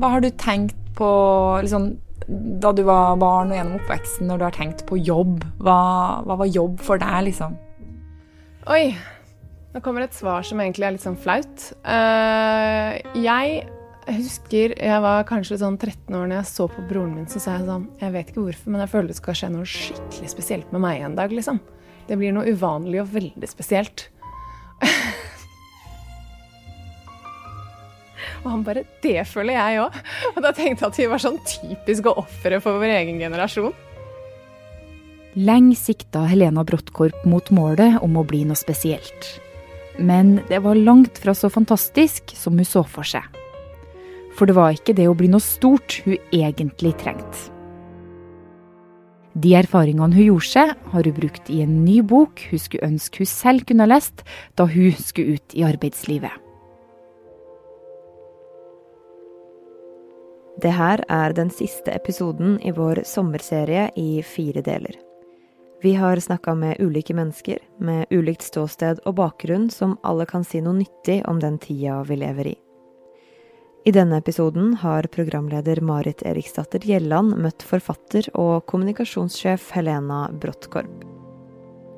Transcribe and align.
hva 0.00 0.14
har 0.14 0.24
du 0.24 0.30
tenkt 0.40 0.78
på 0.98 1.08
liksom, 1.62 1.92
da 2.62 2.72
du 2.74 2.84
var 2.86 3.18
barn 3.20 3.52
og 3.52 3.58
gjennom 3.58 3.80
oppveksten, 3.80 4.28
når 4.30 4.40
du 4.40 4.46
har 4.46 4.56
tenkt 4.56 4.84
på 4.88 4.98
jobb? 5.00 5.42
Hva, 5.62 5.78
hva 6.26 6.38
var 6.40 6.50
jobb 6.50 6.80
for 6.84 7.00
deg, 7.02 7.28
liksom? 7.30 7.58
Oi. 8.72 8.94
Nå 9.74 9.80
kommer 9.82 10.04
et 10.04 10.14
svar 10.14 10.44
som 10.46 10.60
egentlig 10.62 10.86
er 10.86 10.94
litt 10.94 11.02
sånn 11.02 11.18
flaut. 11.18 11.64
Uh, 11.82 12.94
jeg 13.18 13.64
husker 14.04 14.74
jeg 14.76 15.02
var 15.02 15.24
kanskje 15.26 15.58
sånn 15.58 15.78
13 15.80 16.14
år 16.14 16.28
når 16.28 16.36
jeg 16.38 16.50
så 16.52 16.68
på 16.70 16.84
broren 16.88 17.14
min, 17.16 17.28
så 17.30 17.40
sa 17.40 17.56
jeg 17.56 17.64
sånn 17.66 17.86
Jeg 18.02 18.12
vet 18.14 18.30
ikke 18.30 18.42
hvorfor, 18.44 18.70
men 18.70 18.82
jeg 18.84 18.92
føler 18.92 19.10
det 19.10 19.16
skal 19.18 19.38
skje 19.38 19.48
noe 19.54 19.68
skikkelig 19.68 20.30
spesielt 20.30 20.74
med 20.74 20.84
meg 20.84 21.02
en 21.02 21.16
dag, 21.18 21.32
liksom. 21.32 21.60
Det 22.04 22.18
blir 22.20 22.34
noe 22.36 22.52
uvanlig 22.52 23.00
og 23.02 23.10
veldig 23.14 23.48
spesielt. 23.48 24.08
Og 28.44 28.50
han 28.50 28.64
bare 28.66 28.84
Det 29.02 29.24
føler 29.28 29.56
jeg 29.56 29.80
òg. 29.86 29.96
Og 30.34 30.42
da 30.44 30.52
tenkte 30.52 30.84
jeg 30.84 30.92
at 30.92 31.00
vi 31.00 31.08
var 31.10 31.22
sånn 31.22 31.40
typiske 31.48 32.12
ofre 32.20 32.60
for 32.64 32.80
vår 32.82 32.92
egen 33.00 33.22
generasjon. 33.22 33.72
Lenge 35.34 35.74
sikta 35.74 36.28
Helena 36.30 36.62
Bråttkorp 36.62 37.24
mot 37.26 37.48
målet 37.50 37.96
om 38.06 38.20
å 38.20 38.26
bli 38.28 38.44
noe 38.46 38.58
spesielt. 38.58 39.32
Men 39.98 40.36
det 40.50 40.60
var 40.62 40.78
langt 40.78 41.18
fra 41.22 41.34
så 41.34 41.50
fantastisk 41.50 42.34
som 42.38 42.58
hun 42.58 42.68
så 42.68 42.84
for 42.86 43.06
seg. 43.06 43.24
For 44.34 44.46
det 44.46 44.54
var 44.58 44.74
ikke 44.74 44.94
det 44.94 45.08
å 45.10 45.16
bli 45.18 45.30
noe 45.30 45.42
stort 45.42 46.00
hun 46.04 46.18
egentlig 46.34 46.94
trengte. 47.02 47.50
De 49.34 49.56
erfaringene 49.58 50.14
hun 50.14 50.28
gjorde 50.28 50.46
seg, 50.46 50.72
har 50.92 51.08
hun 51.08 51.16
brukt 51.16 51.50
i 51.50 51.64
en 51.64 51.80
ny 51.82 51.98
bok 52.06 52.44
hun 52.52 52.62
skulle 52.62 52.86
ønske 52.86 53.24
hun 53.24 53.30
selv 53.30 53.66
kunne 53.66 53.82
ha 53.82 53.90
lest 53.90 54.22
da 54.54 54.68
hun 54.70 54.94
skulle 54.94 55.40
ut 55.40 55.58
i 55.58 55.66
arbeidslivet. 55.66 56.43
Det 60.64 60.72
her 60.72 61.02
er 61.12 61.34
den 61.36 61.50
siste 61.52 61.92
episoden 61.92 62.54
i 62.64 62.70
vår 62.72 63.02
sommerserie 63.04 63.90
i 64.00 64.22
fire 64.24 64.62
deler. 64.64 64.96
Vi 65.82 65.92
har 65.94 66.16
snakka 66.16 66.54
med 66.54 66.80
ulike 66.80 67.12
mennesker 67.14 67.58
med 67.76 68.06
ulikt 68.10 68.46
ståsted 68.46 69.02
og 69.04 69.18
bakgrunn 69.18 69.66
som 69.70 69.98
alle 70.00 70.24
kan 70.24 70.44
si 70.44 70.62
noe 70.64 70.78
nyttig 70.78 71.18
om 71.28 71.42
den 71.42 71.58
tida 71.60 71.98
vi 72.08 72.16
lever 72.16 72.48
i. 72.54 72.54
I 73.84 73.92
denne 73.92 74.22
episoden 74.22 74.78
har 74.80 75.10
programleder 75.12 75.82
Marit 75.84 76.24
Eriksdatter 76.24 76.80
Gjelland 76.80 77.36
møtt 77.36 77.60
forfatter 77.60 78.30
og 78.32 78.64
kommunikasjonssjef 78.64 79.68
Helena 79.76 80.30
Bråttkorp. 80.32 81.23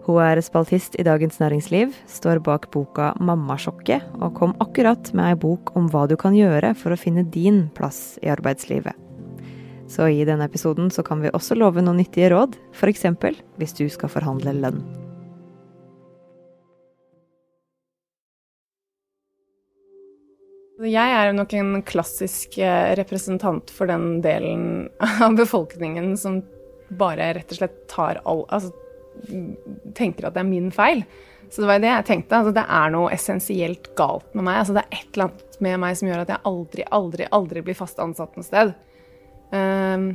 Hun 0.07 0.21
er 0.23 0.39
spaltist 0.39 0.95
i 1.01 1.03
Dagens 1.03 1.41
Næringsliv, 1.43 1.91
står 2.07 2.39
bak 2.47 2.69
boka 2.71 3.09
Mammasjokket, 3.19 4.05
og 4.23 4.37
kom 4.39 4.53
akkurat 4.63 5.09
med 5.19 5.33
ei 5.33 5.39
bok 5.43 5.73
om 5.75 5.89
hva 5.91 6.05
du 6.07 6.15
kan 6.21 6.37
gjøre 6.37 6.77
for 6.79 6.95
å 6.95 6.99
finne 7.01 7.25
din 7.35 7.65
plass 7.75 8.15
i 8.23 8.31
arbeidslivet. 8.31 8.95
Så 9.91 10.07
i 10.07 10.23
denne 10.27 10.47
episoden 10.47 10.93
så 10.95 11.03
kan 11.03 11.25
vi 11.25 11.35
også 11.35 11.59
love 11.59 11.83
noen 11.83 11.99
nyttige 11.99 12.31
råd, 12.31 12.55
f.eks. 12.71 13.03
hvis 13.59 13.75
du 13.75 13.83
skal 13.91 14.15
forhandle 14.15 14.55
lønn. 14.55 14.79
Jeg 20.87 21.19
er 21.19 21.35
nok 21.35 21.51
en 21.59 21.83
klassisk 21.83 22.61
eh, 22.63 22.95
representant 22.95 23.75
for 23.75 23.91
den 23.91 24.21
delen 24.23 24.87
av 25.03 25.35
befolkningen 25.35 26.15
som 26.21 26.45
bare 26.95 27.33
rett 27.35 27.51
og 27.51 27.65
slett 27.65 27.87
tar 27.91 28.21
all 28.23 28.45
Altså 28.55 28.86
tenker 29.97 30.29
at 30.29 30.37
det 30.37 30.43
er 30.43 30.49
min 30.49 30.71
feil. 30.75 31.05
Så 31.51 31.63
det 31.63 31.71
var 31.71 31.83
det 31.83 31.93
jeg 31.93 32.07
tenkte. 32.09 32.39
Altså, 32.41 32.55
det 32.57 32.67
er 32.79 32.93
noe 32.95 33.13
essensielt 33.15 33.91
galt 33.99 34.29
med 34.35 34.49
meg. 34.49 34.61
Altså, 34.61 34.77
det 34.77 34.85
er 34.85 34.99
et 34.99 35.09
eller 35.15 35.29
annet 35.29 35.59
med 35.67 35.83
meg 35.83 35.99
som 35.99 36.11
gjør 36.11 36.23
at 36.25 36.33
jeg 36.35 36.45
aldri, 36.51 36.87
aldri, 36.99 37.29
aldri 37.39 37.65
blir 37.67 37.79
fast 37.79 38.01
ansatt 38.03 38.37
noe 38.37 38.47
sted. 38.47 38.73
Um, 39.55 40.09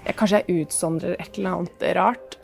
jeg, 0.00 0.16
kanskje 0.18 0.42
jeg 0.42 0.64
utsondrer 0.64 1.18
et 1.18 1.38
eller 1.38 1.58
annet 1.58 1.86
rart. 1.98 2.38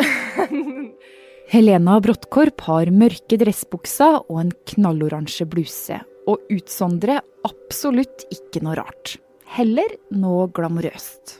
Helena 1.53 1.97
Bråttkorp 2.05 2.61
har 2.69 2.93
mørke 2.93 3.39
dressbukser 3.41 4.21
og 4.29 4.37
en 4.43 4.53
knalloransje 4.69 5.47
bluse 5.49 5.97
og 6.29 6.45
utsondre 6.53 7.23
absolutt 7.49 8.27
ikke 8.35 8.61
noe 8.65 8.77
rart. 8.77 9.17
Heller 9.57 9.95
noe 10.13 10.51
glamorøst. 10.53 11.39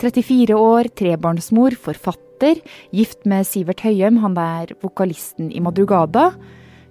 34 0.00 0.56
år, 0.56 0.88
trebarnsmor, 0.96 1.76
forfatter, 1.76 2.29
gift 2.92 3.26
med 3.28 3.46
Sivert 3.46 3.82
Høyem, 3.84 4.20
han 4.22 4.36
er 4.40 4.72
vokalisten 4.82 5.50
i 5.52 5.60
Madrugada. 5.60 6.30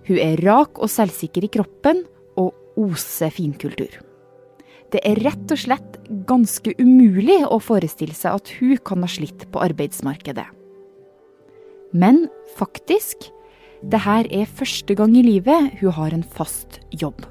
Hun 0.07 0.19
er 0.21 0.41
rak 0.45 0.79
og 0.79 0.89
selvsikker 0.89 1.45
i 1.45 1.51
kroppen, 1.53 2.05
og 2.37 2.53
oser 2.79 3.33
finkultur. 3.33 3.99
Det 4.89 5.01
er 5.05 5.19
rett 5.21 5.51
og 5.53 5.59
slett 5.59 5.97
ganske 6.29 6.73
umulig 6.79 7.43
å 7.45 7.59
forestille 7.61 8.15
seg 8.17 8.39
at 8.39 8.53
hun 8.57 8.77
kan 8.81 9.03
ha 9.05 9.09
slitt 9.11 9.45
på 9.51 9.61
arbeidsmarkedet. 9.61 10.47
Men 11.93 12.27
faktisk 12.57 13.29
det 13.81 14.01
her 14.03 14.27
er 14.33 14.49
første 14.49 14.95
gang 14.95 15.13
i 15.15 15.23
livet 15.23 15.79
hun 15.79 15.93
har 15.95 16.13
en 16.13 16.23
fast 16.23 16.81
jobb. 16.91 17.21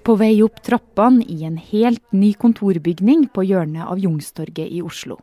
På 0.00 0.14
vei 0.16 0.38
opp 0.40 0.62
trappene 0.64 1.24
i 1.28 1.42
en 1.44 1.58
helt 1.60 2.04
ny 2.16 2.30
kontorbygning 2.40 3.26
på 3.34 3.44
hjørnet 3.44 3.84
av 3.84 3.98
Jungstorget 4.00 4.70
i 4.72 4.80
Oslo. 4.80 5.18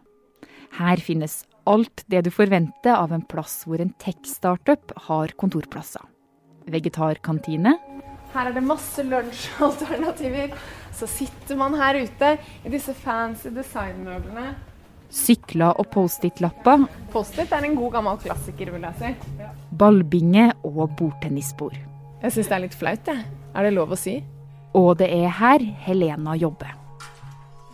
Her 0.77 1.01
finnes 1.01 1.39
alt 1.65 2.03
det 2.11 2.27
du 2.27 2.29
forventer 2.31 2.93
av 2.93 3.15
en 3.15 3.23
plass 3.25 3.63
hvor 3.65 3.81
en 3.81 3.95
tech-startup 3.97 4.93
har 5.07 5.33
kontorplasser. 5.41 6.05
Vegetarkantine. 6.69 7.73
Her 8.35 8.51
er 8.51 8.53
det 8.53 8.63
masse 8.67 9.01
lunsjalternativer. 9.01 10.53
Så 10.93 11.09
sitter 11.09 11.57
man 11.57 11.73
her 11.79 11.97
ute 11.97 12.35
i 12.37 12.69
disse 12.69 12.93
fancy 12.93 13.49
designmøblene. 13.57 14.51
Sykler 15.09 15.73
og 15.79 15.89
Post-It-lapper. 15.89 16.85
Post-It 17.13 17.53
er 17.55 17.65
en 17.65 17.77
god 17.79 17.97
gammel 17.97 18.21
klassiker, 18.21 18.75
vil 18.75 18.85
jeg 18.91 19.01
si. 19.01 19.49
Ballbinge 19.79 20.51
og 20.67 20.83
bordtennisbord. 20.99 21.77
Jeg 22.21 22.33
syns 22.33 22.49
det 22.49 22.57
er 22.57 22.67
litt 22.67 22.77
flaut, 22.77 23.07
jeg. 23.09 23.29
Er 23.57 23.65
det 23.65 23.73
lov 23.73 23.95
å 23.95 23.97
si? 23.97 24.19
Og 24.77 24.97
det 24.99 25.07
er 25.09 25.31
her 25.39 25.63
Helena 25.87 26.35
jobber. 26.37 26.75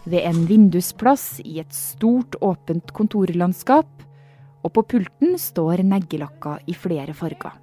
Ved 0.08 0.24
en 0.28 0.46
vindusplass 0.48 1.42
i 1.44 1.60
et 1.60 1.74
stort, 1.76 2.38
åpent 2.40 2.94
kontorlandskap. 2.96 3.90
Og 4.64 4.72
på 4.72 4.84
pulten 4.94 5.36
står 5.40 5.84
neglelakka 5.84 6.58
i 6.72 6.76
flere 6.76 7.16
farger. 7.16 7.58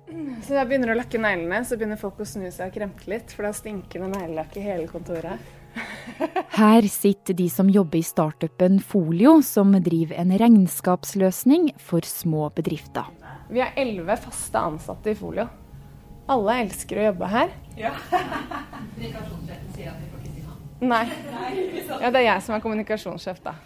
Så 0.44 0.56
jeg 0.56 0.68
begynner 0.68 0.92
å 0.92 0.98
lakke 0.98 1.20
neglene, 1.20 1.62
så 1.64 1.78
begynner 1.78 2.00
folk 2.00 2.20
å 2.20 2.26
snu 2.28 2.50
seg 2.52 2.68
og 2.68 2.76
kremte 2.76 3.08
litt, 3.08 3.32
for 3.32 3.48
da 3.48 3.54
stinker 3.56 4.04
det 4.04 4.10
neglelakk 4.12 4.58
i 4.60 4.64
hele 4.64 4.88
kontoret. 4.90 5.40
Her 6.60 6.88
sitter 6.90 7.36
de 7.38 7.46
som 7.52 7.70
jobber 7.72 8.00
i 8.00 8.04
startupen 8.04 8.80
Folio, 8.84 9.38
som 9.46 9.72
driver 9.80 10.20
en 10.20 10.34
regnskapsløsning 10.42 11.70
for 11.80 12.04
små 12.04 12.50
bedrifter. 12.56 13.08
Vi 13.48 13.62
har 13.62 13.72
elleve 13.80 14.16
faste 14.20 14.60
ansatte 14.60 15.14
i 15.14 15.18
Folio. 15.18 15.48
Alle 16.30 16.60
elsker 16.64 17.00
å 17.00 17.08
jobbe 17.10 17.30
her. 17.30 17.50
Ja. 17.78 17.94
Kommunikasjonssjefen 18.94 19.72
sier 19.74 19.90
at 19.90 19.98
vi 19.98 20.10
får 20.12 20.22
ikke 20.22 20.36
si. 20.36 20.86
Nei. 20.90 21.04
Ja, 22.00 22.08
det 22.08 22.20
er 22.20 22.26
jeg 22.28 22.42
som 22.46 22.54
er 22.54 22.62
kommunikasjonssjef, 22.62 23.40
da. 23.44 23.56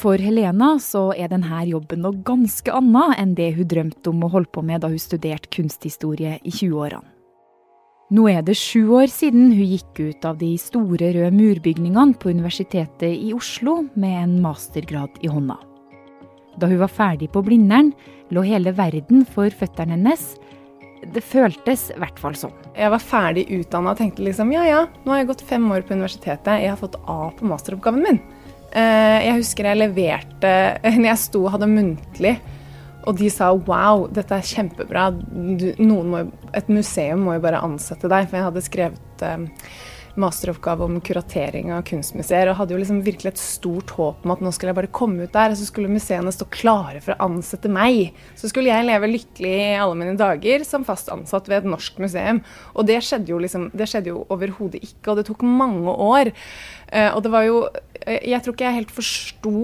For 0.00 0.20
Helena 0.22 0.74
så 0.78 1.08
er 1.18 1.32
denne 1.32 1.62
jobben 1.66 2.04
noe 2.04 2.20
ganske 2.24 2.70
annet 2.76 3.16
enn 3.18 3.32
det 3.38 3.48
hun 3.56 3.68
drømte 3.68 4.12
om 4.12 4.20
å 4.22 4.30
holde 4.36 4.52
på 4.54 4.62
med 4.62 4.84
da 4.84 4.90
hun 4.92 5.00
studerte 5.00 5.50
kunsthistorie 5.56 6.36
i 6.44 6.52
20-årene. 6.52 7.08
Nå 8.10 8.24
er 8.26 8.40
det 8.42 8.56
sju 8.58 8.90
år 8.98 9.06
siden 9.10 9.52
hun 9.54 9.66
gikk 9.70 10.00
ut 10.02 10.24
av 10.26 10.38
de 10.40 10.48
store 10.58 11.12
røde 11.14 11.30
murbygningene 11.30 12.16
på 12.18 12.32
Universitetet 12.34 13.06
i 13.06 13.30
Oslo 13.36 13.84
med 13.94 14.16
en 14.24 14.32
mastergrad 14.42 15.20
i 15.22 15.30
hånda. 15.30 15.54
Da 16.58 16.66
hun 16.66 16.80
var 16.80 16.90
ferdig 16.90 17.30
på 17.30 17.44
Blindern, 17.46 17.92
lå 18.34 18.42
hele 18.46 18.74
verden 18.74 19.22
for 19.22 19.54
føttene 19.54 19.94
hennes. 19.94 20.32
Det 21.00 21.22
føltes 21.24 21.88
i 21.94 21.98
hvert 22.00 22.18
fall 22.20 22.36
sånn. 22.36 22.52
Jeg 22.76 22.92
var 22.92 23.02
ferdig 23.02 23.46
utdanna 23.56 23.94
og 23.94 24.00
tenkte 24.00 24.24
liksom 24.26 24.52
ja 24.52 24.66
ja, 24.68 24.82
nå 25.04 25.14
har 25.14 25.22
jeg 25.22 25.30
gått 25.32 25.46
fem 25.48 25.64
år 25.72 25.84
på 25.86 25.96
universitetet, 25.96 26.60
jeg 26.60 26.72
har 26.72 26.80
fått 26.80 26.98
A 27.08 27.30
på 27.36 27.48
masteroppgaven 27.48 28.04
min. 28.04 28.20
Eh, 28.70 29.18
jeg 29.26 29.38
husker 29.40 29.70
jeg 29.70 29.80
leverte 29.80 30.52
når 31.00 31.08
jeg 31.12 31.22
sto 31.24 31.44
og 31.46 31.54
hadde 31.56 31.70
muntlig, 31.72 32.36
og 33.08 33.16
de 33.16 33.30
sa 33.32 33.48
wow, 33.54 34.04
dette 34.12 34.36
er 34.36 34.44
kjempebra. 34.46 35.08
Du, 35.10 35.70
må, 35.80 36.26
et 36.56 36.68
museum 36.68 37.24
må 37.24 37.38
jo 37.38 37.44
bare 37.46 37.62
ansette 37.64 38.10
deg. 38.12 38.28
For 38.28 38.36
jeg 38.36 38.46
hadde 38.50 38.64
skrevet 38.66 39.24
eh, 39.24 39.46
masteroppgave 40.20 40.86
om 40.86 40.96
kuratering 41.04 41.70
av 41.76 41.84
kunstmuseer 41.88 42.50
og 42.50 42.58
hadde 42.58 42.74
jo 42.74 42.80
liksom 42.80 43.02
virkelig 43.06 43.34
et 43.34 43.42
stort 43.42 43.92
håp 43.96 44.24
om 44.26 44.34
at 44.34 44.42
nå 44.42 44.52
skulle 44.54 44.72
jeg 44.72 44.80
bare 44.80 44.92
komme 44.94 45.26
ut 45.26 45.34
der, 45.34 45.52
og 45.52 45.60
så 45.60 45.68
skulle 45.68 45.92
museene 45.92 46.32
stå 46.34 46.48
klare 46.54 47.02
for 47.04 47.14
å 47.14 47.28
ansette 47.28 47.70
meg. 47.70 48.16
Så 48.38 48.50
skulle 48.50 48.72
jeg 48.72 48.88
leve 48.88 49.12
lykkelig 49.12 49.54
i 49.60 49.76
alle 49.80 49.98
mine 50.00 50.16
dager 50.18 50.66
som 50.68 50.86
fast 50.88 51.12
ansatt 51.12 51.50
ved 51.50 51.62
et 51.62 51.70
norsk 51.74 52.00
museum. 52.02 52.42
Og 52.74 52.88
det 52.88 52.98
skjedde 53.06 53.34
jo 53.34 53.38
liksom, 53.42 53.68
det 53.76 53.90
skjedde 53.90 54.14
jo 54.14 54.24
overhodet 54.32 54.82
ikke, 54.82 55.12
og 55.12 55.20
det 55.20 55.28
tok 55.30 55.46
mange 55.46 55.94
år. 55.94 56.32
Uh, 56.90 57.12
og 57.14 57.22
det 57.22 57.30
var 57.30 57.46
jo 57.46 57.62
Eh, 58.06 58.20
jeg 58.30 58.42
tror 58.42 58.56
ikke 58.56 58.68
jeg 58.68 58.78
helt 58.80 58.94
forsto 58.94 59.54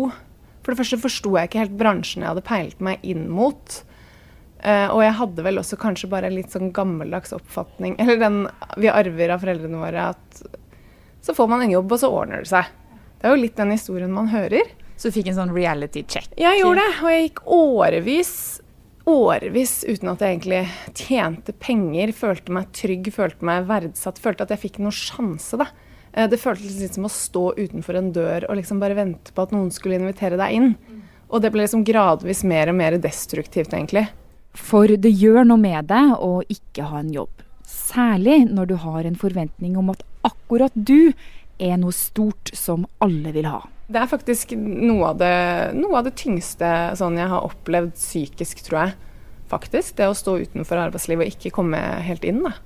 For 0.62 0.72
det 0.72 0.80
første 0.80 1.00
forsto 1.00 1.36
jeg 1.36 1.48
ikke 1.48 1.62
helt 1.62 1.78
bransjen 1.78 2.24
jeg 2.24 2.32
hadde 2.32 2.46
peilt 2.46 2.80
meg 2.82 3.04
inn 3.06 3.28
mot. 3.30 3.82
Uh, 4.66 4.88
og 4.90 5.00
jeg 5.04 5.14
hadde 5.20 5.42
vel 5.46 5.60
også 5.60 5.76
kanskje 5.78 6.08
bare 6.10 6.26
en 6.26 6.34
litt 6.34 6.50
sånn 6.50 6.72
gammeldags 6.74 7.30
oppfatning, 7.36 7.94
eller 8.02 8.18
den 8.18 8.40
vi 8.82 8.90
arver 8.90 9.36
av 9.36 9.44
foreldrene 9.44 9.78
våre, 9.78 10.08
at 10.16 10.40
så 11.26 11.34
får 11.34 11.48
man 11.50 11.62
en 11.62 11.70
jobb, 11.70 11.92
og 11.94 12.02
så 12.02 12.10
ordner 12.10 12.42
det 12.42 12.50
seg. 12.50 12.68
Det 13.20 13.28
er 13.28 13.34
jo 13.34 13.42
litt 13.44 13.56
den 13.58 13.72
historien 13.74 14.12
man 14.14 14.28
hører. 14.30 14.68
Så 14.96 15.10
du 15.10 15.16
fikk 15.16 15.30
en 15.30 15.38
sånn 15.38 15.54
reality 15.54 16.04
check? 16.08 16.28
Jeg 16.40 16.60
gjorde 16.60 16.82
det, 16.84 16.92
og 17.02 17.12
jeg 17.12 17.24
gikk 17.24 17.40
årevis, 17.56 18.34
årevis 19.10 19.72
uten 19.86 20.12
at 20.12 20.22
jeg 20.22 20.36
egentlig 20.36 20.60
tjente 20.98 21.54
penger, 21.62 22.12
følte 22.16 22.54
meg 22.54 22.70
trygg, 22.76 23.10
følte 23.14 23.48
meg 23.48 23.66
verdsatt, 23.68 24.20
følte 24.22 24.46
at 24.46 24.54
jeg 24.54 24.62
fikk 24.66 24.78
noen 24.82 24.94
sjanse, 24.94 25.58
da. 25.60 25.70
Uh, 26.16 26.26
det 26.32 26.42
føltes 26.42 26.78
litt 26.80 26.98
som 26.98 27.06
å 27.06 27.12
stå 27.12 27.48
utenfor 27.58 27.98
en 27.98 28.12
dør 28.14 28.48
og 28.48 28.58
liksom 28.58 28.82
bare 28.82 28.98
vente 28.98 29.34
på 29.34 29.46
at 29.46 29.54
noen 29.54 29.70
skulle 29.74 29.98
invitere 30.00 30.38
deg 30.40 30.58
inn. 30.58 30.70
Og 31.26 31.42
det 31.42 31.50
ble 31.54 31.66
liksom 31.66 31.82
gradvis 31.86 32.44
mer 32.46 32.70
og 32.70 32.78
mer 32.78 32.98
destruktivt, 33.02 33.74
egentlig. 33.74 34.06
For 34.56 34.88
det 34.88 35.12
gjør 35.12 35.44
noe 35.46 35.60
med 35.60 35.88
deg 35.90 36.16
å 36.16 36.40
ikke 36.48 36.88
ha 36.90 37.02
en 37.02 37.12
jobb. 37.14 37.44
Særlig 37.66 38.44
når 38.48 38.70
du 38.70 38.76
har 38.82 39.06
en 39.06 39.18
forventning 39.18 39.76
om 39.78 39.92
at 39.92 40.04
akkurat 40.26 40.74
du 40.74 41.12
er 41.62 41.78
noe 41.80 41.94
stort 41.94 42.52
som 42.56 42.86
alle 43.04 43.32
vil 43.34 43.48
ha. 43.48 43.62
Det 43.86 44.00
er 44.00 44.10
faktisk 44.10 44.56
noe 44.58 45.12
av 45.12 45.18
det, 45.20 45.34
noe 45.78 46.00
av 46.00 46.06
det 46.08 46.16
tyngste 46.18 46.70
sånn 46.98 47.18
jeg 47.20 47.30
har 47.30 47.46
opplevd 47.46 47.94
psykisk, 47.98 48.64
tror 48.66 48.80
jeg. 48.80 48.96
Faktisk. 49.46 49.94
Det 49.98 50.08
å 50.10 50.16
stå 50.16 50.40
utenfor 50.42 50.80
arbeidslivet 50.88 51.28
og 51.28 51.36
ikke 51.36 51.54
komme 51.54 51.78
helt 52.02 52.26
inn, 52.26 52.42
da. 52.42 52.56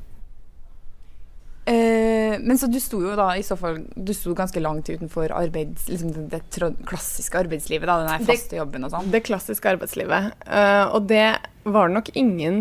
Eh, 1.69 2.39
men 2.41 2.59
så 2.59 2.71
du 2.73 2.79
sto 2.81 3.03
jo 3.05 3.13
da 3.19 3.35
i 3.37 3.43
så 3.45 3.53
fall 3.55 3.83
Du 3.93 4.15
sto 4.17 4.33
ganske 4.35 4.59
langt 4.65 4.89
utenfor 4.89 5.31
arbeids, 5.37 5.91
liksom 5.91 6.15
det, 6.17 6.41
det, 6.41 6.71
klassiske 6.89 7.37
arbeidslivet, 7.37 7.85
da, 7.87 7.99
den 8.09 8.25
faste 8.27 8.57
jobben 8.57 8.89
og 8.89 8.95
sånn? 8.95 9.11
Det 9.13 9.21
klassiske 9.29 9.77
arbeidslivet. 9.77 10.33
Uh, 10.49 10.89
og 10.97 11.11
det 11.13 11.27
var 11.65 11.89
det 11.89 11.97
nok 11.99 12.11
ingen 12.17 12.61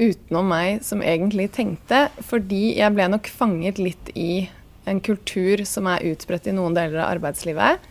utenom 0.00 0.48
meg 0.48 0.84
som 0.86 1.02
egentlig 1.04 1.50
tenkte, 1.56 2.08
fordi 2.24 2.78
jeg 2.78 2.94
ble 2.96 3.08
nok 3.12 3.28
fanget 3.28 3.80
litt 3.82 4.12
i 4.14 4.48
en 4.88 5.00
kultur 5.04 5.60
som 5.68 5.88
er 5.90 6.06
utbredt 6.12 6.48
i 6.48 6.54
noen 6.56 6.76
deler 6.76 7.02
av 7.02 7.16
arbeidslivet. 7.16 7.88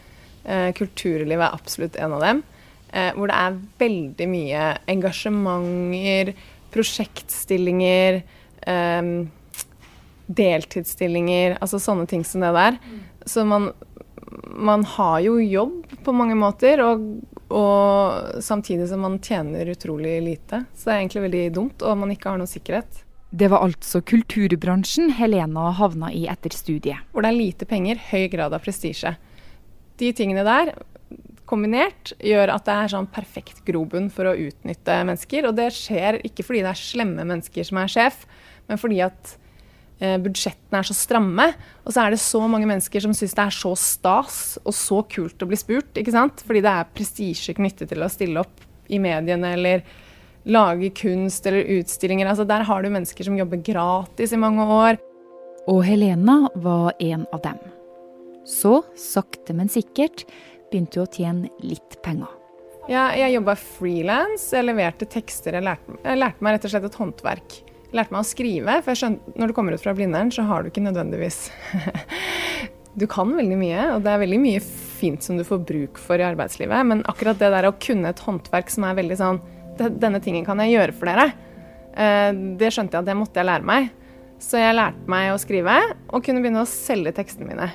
Uh, 0.47 0.71
kulturlivet 0.77 1.45
er 1.45 1.53
absolutt 1.53 1.99
en 1.99 2.15
av 2.17 2.23
dem. 2.25 2.41
Uh, 2.89 3.11
hvor 3.13 3.29
det 3.29 3.37
er 3.37 3.59
veldig 3.83 4.29
mye 4.31 4.69
engasjementer, 4.89 6.33
prosjektstillinger. 6.73 8.23
Um, 8.65 9.29
deltidsstillinger, 10.29 11.57
altså 11.57 11.79
sånne 11.81 12.05
ting 12.09 12.23
som 12.27 12.43
det 12.43 12.51
der. 12.55 12.77
Mm. 12.77 12.97
Så 13.25 13.45
man, 13.47 13.69
man, 14.45 14.85
har 14.95 15.19
jo 15.25 15.39
jobb 15.41 15.95
på 16.05 16.13
mange 16.15 16.37
måter, 16.37 16.83
og, 16.85 17.07
og, 17.49 18.41
samtidig 18.45 18.87
som 18.89 19.01
man 19.05 19.19
tjener 19.23 19.71
utrolig 19.73 20.19
lite. 20.23 20.63
Så 20.75 20.89
det 20.89 20.95
er 20.95 21.01
egentlig 21.03 21.25
veldig 21.27 21.45
dumt, 21.55 21.85
og 21.85 21.97
man 22.01 22.13
ikke 22.13 22.31
har 22.31 22.41
noe 22.41 22.49
sikkerhet. 22.49 23.03
Det 23.29 23.49
var 23.51 23.61
altså 23.65 24.01
kulturbransjen 24.01 25.11
Helena 25.19 25.69
havna 25.77 26.09
i 26.13 26.23
etter 26.31 26.53
studiet. 26.55 27.03
Hvor 27.13 27.25
det 27.25 27.29
er 27.29 27.37
lite 27.37 27.67
penger, 27.69 27.99
høy 28.09 28.29
grad 28.33 28.55
av 28.57 28.63
prestisje. 28.65 29.13
De 30.01 30.09
tingene 30.17 30.45
der 30.47 30.73
kombinert 31.49 32.13
gjør 32.21 32.53
at 32.53 32.65
det 32.67 32.75
er 32.75 32.91
sånn 32.93 33.09
perfekt 33.09 33.63
grobunn 33.67 34.09
for 34.13 34.29
å 34.29 34.37
utnytte 34.37 35.01
mennesker. 35.05 35.49
Og 35.49 35.57
det 35.57 35.71
skjer 35.77 36.21
ikke 36.25 36.45
fordi 36.45 36.63
det 36.65 36.73
er 36.73 36.81
slemme 36.81 37.25
mennesker 37.25 37.65
som 37.65 37.81
er 37.81 37.93
sjef, 37.93 38.23
men 38.69 38.81
fordi 38.81 39.01
at 39.05 39.35
budsjettene 39.99 40.79
er 40.79 40.87
så 40.87 40.95
stramme. 40.95 41.45
Og 41.83 41.93
så 41.93 42.03
er 42.03 42.13
det 42.13 42.21
så 42.23 42.41
mange 42.47 42.67
mennesker 42.69 43.03
som 43.03 43.15
syns 43.15 43.35
det 43.35 43.45
er 43.45 43.55
så 43.55 43.73
stas 43.79 44.39
og 44.63 44.75
så 44.75 45.01
kult 45.11 45.43
å 45.43 45.49
bli 45.49 45.59
spurt. 45.59 45.91
ikke 45.99 46.15
sant? 46.15 46.43
Fordi 46.47 46.63
det 46.63 46.71
er 46.71 46.93
prestisje 46.95 47.55
knyttet 47.57 47.91
til 47.91 48.03
å 48.03 48.11
stille 48.11 48.43
opp 48.43 48.63
i 48.89 49.01
mediene 49.01 49.53
eller 49.57 49.83
lage 50.49 50.91
kunst 50.95 51.45
eller 51.49 51.67
utstillinger. 51.79 52.29
Altså 52.29 52.47
Der 52.47 52.65
har 52.65 52.83
du 52.83 52.89
mennesker 52.89 53.27
som 53.27 53.37
jobber 53.37 53.61
gratis 53.61 54.33
i 54.33 54.39
mange 54.39 54.65
år. 54.65 54.99
Og 55.69 55.83
Helena 55.85 56.47
var 56.55 56.95
en 56.99 57.27
av 57.33 57.43
dem. 57.43 57.59
Så, 58.47 58.79
sakte, 58.97 59.53
men 59.53 59.69
sikkert, 59.69 60.23
begynte 60.71 61.01
hun 61.01 61.05
å 61.05 61.13
tjene 61.13 61.51
litt 61.61 61.99
penger. 62.05 62.31
Ja, 62.89 63.11
jeg 63.13 63.35
jobba 63.35 63.53
frilans. 63.59 64.47
Jeg 64.55 64.65
leverte 64.65 65.05
tekster. 65.05 65.59
Jeg 65.59 65.67
lærte, 65.67 65.99
jeg 66.01 66.17
lærte 66.17 66.45
meg 66.45 66.55
rett 66.55 66.65
og 66.65 66.73
slett 66.73 66.87
et 66.87 66.97
håndverk 66.97 67.59
lærte 67.95 68.13
meg 68.13 68.21
å 68.21 68.27
skrive. 68.27 68.79
For 68.83 68.93
jeg 68.93 69.01
skjønte, 69.03 69.33
når 69.39 69.49
du 69.49 69.55
kommer 69.57 69.75
ut 69.75 69.83
fra 69.83 69.95
Blindern, 69.97 70.31
så 70.33 70.45
har 70.49 70.63
du 70.63 70.71
ikke 70.71 70.85
nødvendigvis 70.85 71.47
Du 72.99 73.05
kan 73.07 73.29
veldig 73.31 73.55
mye, 73.55 73.83
og 73.93 74.01
det 74.03 74.11
er 74.11 74.21
veldig 74.23 74.39
mye 74.41 74.61
fint 74.63 75.23
som 75.23 75.37
du 75.37 75.45
får 75.47 75.61
bruk 75.67 75.99
for 76.01 76.19
i 76.19 76.25
arbeidslivet. 76.25 76.87
Men 76.89 77.03
akkurat 77.07 77.39
det 77.39 77.51
der 77.53 77.69
å 77.69 77.75
kunne 77.79 78.11
et 78.11 78.23
håndverk 78.25 78.73
som 78.73 78.87
er 78.87 78.97
veldig 78.97 79.19
sånn 79.19 79.39
Denne 79.79 80.19
tingen 80.19 80.43
kan 80.43 80.59
jeg 80.59 80.73
gjøre 80.73 80.95
for 80.97 81.07
dere. 81.07 81.29
Eh, 81.95 82.31
det 82.59 82.73
skjønte 82.75 82.97
jeg 82.97 83.05
at 83.05 83.07
det 83.07 83.15
måtte 83.15 83.39
jeg 83.39 83.47
lære 83.47 83.69
meg. 83.69 83.85
Så 84.43 84.59
jeg 84.59 84.75
lærte 84.75 85.07
meg 85.11 85.29
å 85.31 85.37
skrive, 85.39 85.77
og 86.09 86.25
kunne 86.25 86.43
begynne 86.43 86.65
å 86.65 86.67
selge 86.67 87.13
tekstene 87.15 87.47
mine. 87.47 87.69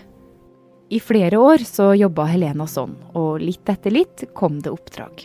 I 0.93 1.01
flere 1.01 1.41
år 1.41 1.65
så 1.65 1.95
jobba 1.97 2.27
Helena 2.29 2.67
sånn, 2.69 2.93
og 3.17 3.41
litt 3.41 3.69
etter 3.73 3.95
litt 3.95 4.27
kom 4.37 4.61
det 4.65 4.73
oppdrag. 4.73 5.25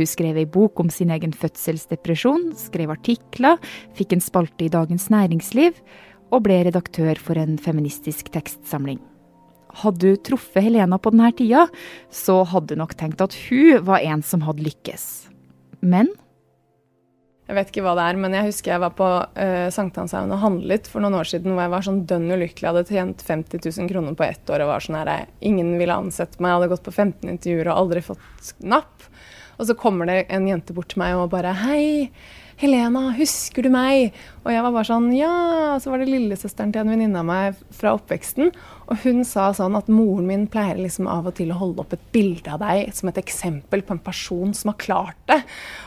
Hun 0.00 0.08
skrev 0.08 0.38
ei 0.40 0.46
bok 0.48 0.80
om 0.80 0.88
sin 0.88 1.10
egen 1.12 1.34
fødselsdepresjon, 1.36 2.54
skrev 2.56 2.94
artikler, 2.94 3.58
fikk 3.98 4.14
en 4.16 4.22
spalte 4.24 4.64
i 4.64 4.72
Dagens 4.72 5.10
Næringsliv 5.12 5.76
og 6.30 6.46
ble 6.46 6.62
redaktør 6.64 7.20
for 7.20 7.36
en 7.36 7.58
feministisk 7.60 8.30
tekstsamling. 8.32 8.96
Hadde 9.82 10.00
du 10.00 10.22
truffet 10.24 10.64
Helena 10.64 10.96
på 10.96 11.12
denne 11.12 11.28
tida, 11.36 11.66
så 12.08 12.40
hadde 12.48 12.72
du 12.72 12.80
nok 12.80 12.96
tenkt 12.96 13.20
at 13.20 13.36
hun 13.50 13.84
var 13.84 14.00
en 14.00 14.24
som 14.24 14.46
hadde 14.46 14.64
lykkes. 14.64 15.04
Men 15.84 16.08
jeg 17.50 17.56
vet 17.56 17.70
ikke 17.72 17.82
hva 17.82 17.96
det 17.98 18.02
er, 18.06 18.18
men 18.22 18.34
jeg 18.36 18.46
husker 18.46 18.70
jeg 18.70 18.82
var 18.84 18.92
på 18.94 19.06
uh, 19.10 19.68
Sankthanshaugen 19.74 20.30
og 20.36 20.38
handlet 20.44 20.86
for 20.86 21.02
noen 21.02 21.16
år 21.18 21.26
siden 21.26 21.50
hvor 21.50 21.64
jeg 21.64 21.72
var 21.72 21.86
sånn 21.86 22.04
dønn 22.06 22.28
ulykkelig. 22.30 22.68
Hadde 22.68 22.84
tjent 22.86 23.24
50 23.26 23.64
000 23.66 23.90
kroner 23.90 24.14
på 24.14 24.22
ett 24.22 24.52
år 24.54 24.62
og 24.62 24.70
var 24.70 24.84
sånn 24.84 25.00
her 25.00 25.26
Ingen 25.42 25.72
ville 25.80 25.96
ansette 25.98 26.38
meg. 26.38 26.52
Jeg 26.52 26.60
hadde 26.60 26.68
gått 26.70 26.86
på 26.86 26.94
15 26.94 27.32
intervjuer 27.32 27.72
og 27.72 27.80
aldri 27.82 28.04
fått 28.06 28.52
napp. 28.62 29.09
Og 29.60 29.68
så 29.68 29.76
kommer 29.76 30.08
det 30.08 30.22
en 30.32 30.46
jente 30.48 30.72
bort 30.72 30.88
til 30.94 31.02
meg 31.02 31.18
og 31.20 31.34
bare 31.34 31.52
Hei, 31.60 32.08
Helena, 32.60 33.10
husker 33.16 33.64
du 33.64 33.70
meg? 33.72 34.14
Og 34.42 34.50
jeg 34.52 34.64
var 34.64 34.72
bare 34.72 34.88
sånn 34.88 35.10
Ja. 35.16 35.32
Og 35.74 35.82
Så 35.84 35.92
var 35.92 36.00
det 36.00 36.08
lillesøsteren 36.08 36.72
til 36.72 36.82
en 36.82 36.92
venninne 36.92 37.20
av 37.20 37.28
meg 37.28 37.60
fra 37.76 37.92
oppveksten. 37.96 38.50
Og 38.88 39.04
hun 39.04 39.22
sa 39.24 39.50
sånn 39.56 39.76
at 39.76 39.88
moren 39.92 40.26
min 40.28 40.46
pleier 40.50 40.80
liksom 40.80 41.08
av 41.08 41.28
og 41.28 41.36
til 41.36 41.52
å 41.52 41.60
holde 41.60 41.84
opp 41.84 41.92
et 41.96 42.08
bilde 42.12 42.52
av 42.52 42.60
deg 42.64 42.92
som 42.96 43.12
et 43.12 43.20
eksempel 43.20 43.84
på 43.84 43.96
en 43.96 44.02
person 44.04 44.56
som 44.56 44.72
har 44.72 44.80
klart 44.80 45.20
det. 45.28 45.42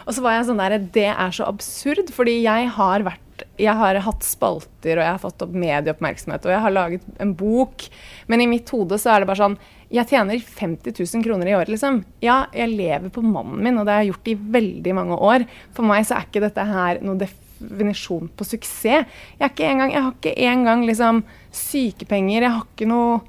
Og 0.08 0.13
så 0.13 0.25
var 0.25 0.38
jeg 0.38 0.48
sånn 0.51 0.62
der 0.63 0.77
Det 0.94 1.10
er 1.10 1.34
så 1.34 1.50
absurd, 1.50 2.13
fordi 2.13 2.44
jeg 2.44 2.70
har 2.77 3.06
vært 3.10 3.23
jeg 3.62 3.74
har 3.78 4.00
hatt 4.02 4.26
spalter, 4.26 4.98
og 4.98 5.04
jeg 5.04 5.12
har 5.12 5.22
fått 5.22 5.44
opp 5.46 5.54
medieoppmerksomhet, 5.54 6.46
og 6.48 6.54
jeg 6.56 6.62
har 6.64 6.74
laget 6.74 7.04
en 7.22 7.34
bok. 7.38 7.86
Men 8.32 8.42
i 8.42 8.50
mitt 8.50 8.70
hode 8.74 8.98
så 9.02 9.14
er 9.14 9.22
det 9.22 9.30
bare 9.30 9.44
sånn 9.44 9.58
jeg 9.94 10.10
tjener 10.10 10.40
50 10.42 10.96
000 10.98 11.26
kroner 11.26 11.52
i 11.52 11.54
året, 11.54 11.70
liksom. 11.70 12.00
Ja, 12.24 12.48
jeg 12.56 12.72
lever 12.74 13.12
på 13.14 13.22
mannen 13.22 13.62
min, 13.62 13.78
og 13.78 13.86
det 13.86 13.94
har 13.94 14.02
jeg 14.02 14.14
gjort 14.16 14.32
i 14.32 14.40
veldig 14.58 14.96
mange 14.98 15.18
år. 15.22 15.46
For 15.76 15.86
meg 15.86 16.08
så 16.10 16.18
er 16.18 16.26
ikke 16.26 16.42
dette 16.42 16.66
her 16.66 17.02
noen 17.06 17.22
definisjon 17.22 18.32
på 18.34 18.48
suksess. 18.48 19.06
Jeg, 19.38 19.54
engang, 19.68 19.94
jeg 19.94 20.02
har 20.02 20.16
ikke 20.16 20.34
engang 20.50 20.88
liksom 20.90 21.22
sykepenger, 21.54 22.40
jeg 22.42 22.56
har 22.56 22.66
ikke 22.66 22.90
noe 22.90 23.22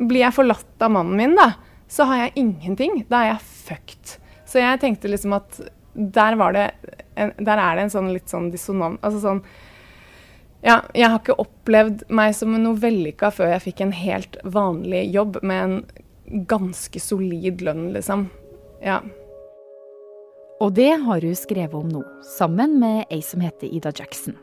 Blir 0.00 0.22
jeg 0.22 0.32
forlatt 0.32 0.82
av 0.86 0.92
mannen 0.94 1.18
min, 1.18 1.32
da, 1.36 1.50
så 1.90 2.06
har 2.08 2.20
jeg 2.22 2.44
ingenting. 2.44 3.02
Da 3.10 3.18
er 3.20 3.32
jeg 3.32 3.48
fucked. 3.66 4.12
Så 4.48 4.62
jeg 4.62 4.78
tenkte 4.80 5.10
liksom 5.10 5.34
at 5.36 5.58
der 5.94 6.36
en, 7.14 7.32
Der 7.38 7.58
er 7.58 7.76
det 7.76 7.82
en 7.82 7.90
sånn 7.90 8.12
litt 8.12 8.28
sånn 8.28 8.50
dissonant 8.50 9.00
Altså 9.02 9.20
sånn 9.20 9.44
ja, 10.60 10.82
jeg 10.92 11.08
har 11.08 11.22
ikke 11.22 11.38
opplevd 11.40 12.02
meg 12.12 12.34
som 12.36 12.52
noe 12.52 12.76
vellykka 12.76 13.30
før 13.32 13.54
jeg 13.54 13.64
fikk 13.64 13.78
en 13.80 13.94
helt 13.96 14.36
vanlig 14.44 15.06
jobb 15.08 15.38
med 15.40 15.62
en 15.64 16.44
ganske 16.50 17.00
solid 17.00 17.64
lønn, 17.64 17.86
liksom. 17.94 18.26
Ja. 18.84 18.98
Og 20.60 20.74
det 20.76 20.90
har 21.00 21.24
hun 21.24 21.38
skrevet 21.38 21.78
om 21.78 21.88
nå, 21.88 22.04
sammen 22.36 22.76
med 22.82 23.08
ei 23.08 23.22
som 23.24 23.40
heter 23.40 23.72
Ida 23.72 23.92
Jackson. 23.96 24.36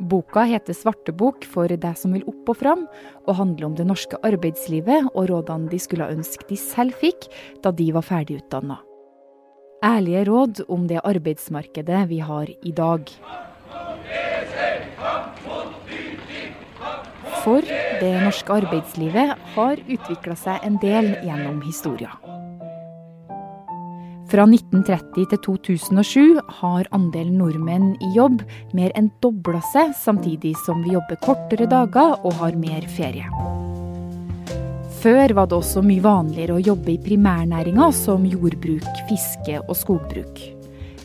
Boka 0.00 0.42
heter 0.48 0.72
'Svartebok 0.74 1.44
for 1.44 1.68
deg 1.68 1.96
som 1.96 2.12
vil 2.12 2.24
opp 2.26 2.48
og 2.48 2.56
fram', 2.56 2.88
og 3.28 3.36
handler 3.36 3.66
om 3.66 3.74
det 3.74 3.86
norske 3.86 4.16
arbeidslivet 4.24 5.12
og 5.14 5.28
rådene 5.28 5.68
de 5.68 5.78
skulle 5.78 6.08
ønske 6.08 6.48
de 6.48 6.56
selv 6.56 6.96
fikk 6.96 7.28
da 7.62 7.70
de 7.70 7.92
var 7.92 8.02
ferdigutdanna. 8.02 8.80
Ærlige 9.82 10.24
råd 10.28 10.60
om 10.70 10.86
det 10.86 11.00
arbeidsmarkedet 11.02 12.08
vi 12.08 12.18
har 12.22 12.46
i 12.62 12.70
dag. 12.70 13.08
For 17.42 17.66
det 18.00 18.12
norske 18.22 18.52
arbeidslivet 18.62 19.32
har 19.56 19.82
utvikla 19.82 20.36
seg 20.38 20.62
en 20.68 20.76
del 20.84 21.08
gjennom 21.26 21.58
historia. 21.66 22.14
Fra 24.30 24.46
1930 24.46 25.26
til 25.32 25.42
2007 25.48 26.38
har 26.60 26.86
andelen 26.94 27.42
nordmenn 27.42 27.96
i 27.98 28.12
jobb 28.14 28.46
mer 28.78 28.94
enn 28.94 29.10
dobla 29.20 29.60
seg, 29.74 29.90
samtidig 29.98 30.54
som 30.62 30.86
vi 30.86 30.94
jobber 30.94 31.18
kortere 31.26 31.66
dager 31.66 32.22
og 32.22 32.38
har 32.38 32.54
mer 32.54 32.86
ferie. 32.86 33.26
Før 35.02 35.32
var 35.34 35.48
det 35.50 35.56
også 35.56 35.80
mye 35.82 36.02
vanligere 36.04 36.54
å 36.54 36.62
jobbe 36.62 36.92
i 36.92 37.00
primærnæringa 37.02 37.88
som 37.96 38.22
jordbruk, 38.22 38.84
fiske 39.08 39.56
og 39.64 39.74
skogbruk. 39.74 40.36